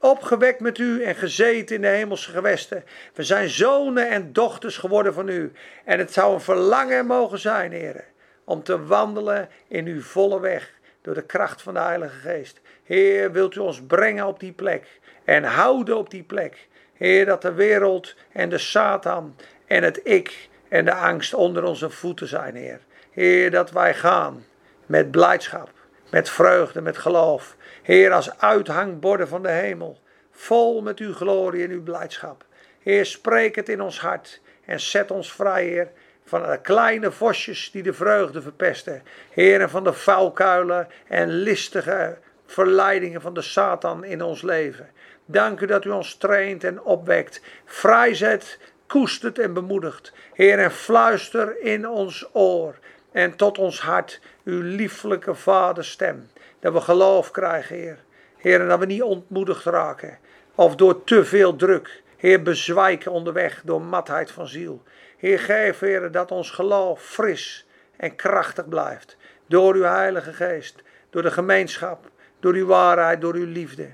[0.00, 2.84] opgewekt met u en gezeten in de hemelse gewesten.
[3.14, 5.52] We zijn zonen en dochters geworden van u.
[5.84, 8.04] En het zou een verlangen mogen zijn, Heer,
[8.44, 12.60] om te wandelen in uw volle weg door de kracht van de Heilige Geest.
[12.84, 16.68] Heer, wilt u ons brengen op die plek en houden op die plek.
[16.96, 19.36] Heer, dat de wereld en de Satan
[19.66, 22.80] en het ik en de angst onder onze voeten zijn, Heer.
[23.10, 24.44] Heer, dat wij gaan
[24.86, 25.70] met blijdschap,
[26.10, 27.56] met vreugde, met geloof.
[27.82, 32.44] Heer, als uithangborden van de hemel, vol met uw glorie en uw blijdschap.
[32.82, 35.88] Heer, spreek het in ons hart en zet ons vrij, Heer,
[36.24, 39.02] van de kleine vosjes die de vreugde verpesten.
[39.30, 44.88] Heer, van de vuilkuilen en listige verleidingen van de Satan in ons leven.
[45.28, 50.12] Dank u dat u ons traint en opwekt, vrijzet, koestert en bemoedigt.
[50.32, 52.74] Heer, en fluister in ons oor
[53.12, 56.30] en tot ons hart uw lieflijke vaderstem.
[56.60, 57.98] Dat we geloof krijgen, Heer.
[58.36, 60.18] Heer, en dat we niet ontmoedigd raken
[60.54, 62.02] of door te veel druk.
[62.16, 64.82] Heer, bezwijken onderweg door matheid van ziel.
[65.16, 67.66] Heer, geef, Heer, dat ons geloof fris
[67.96, 69.16] en krachtig blijft.
[69.46, 72.10] Door uw Heilige Geest, door de gemeenschap,
[72.40, 73.88] door uw waarheid, door uw liefde.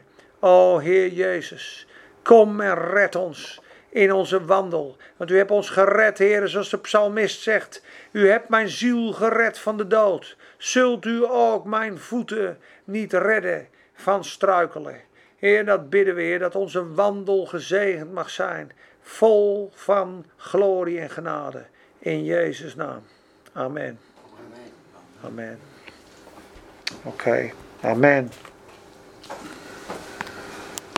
[0.44, 1.86] O Heer Jezus,
[2.22, 4.96] kom en red ons in onze wandel.
[5.16, 7.82] Want u hebt ons gered, Heer, zoals de psalmist zegt.
[8.10, 10.36] U hebt mijn ziel gered van de dood.
[10.56, 15.00] Zult u ook mijn voeten niet redden van struikelen.
[15.36, 18.72] Heer, dat bidden we, Heer, dat onze wandel gezegend mag zijn.
[19.00, 21.64] Vol van glorie en genade.
[21.98, 23.02] In Jezus' naam.
[23.52, 23.98] Amen.
[25.24, 25.58] Amen.
[27.02, 27.50] Oké.
[27.80, 28.30] Amen.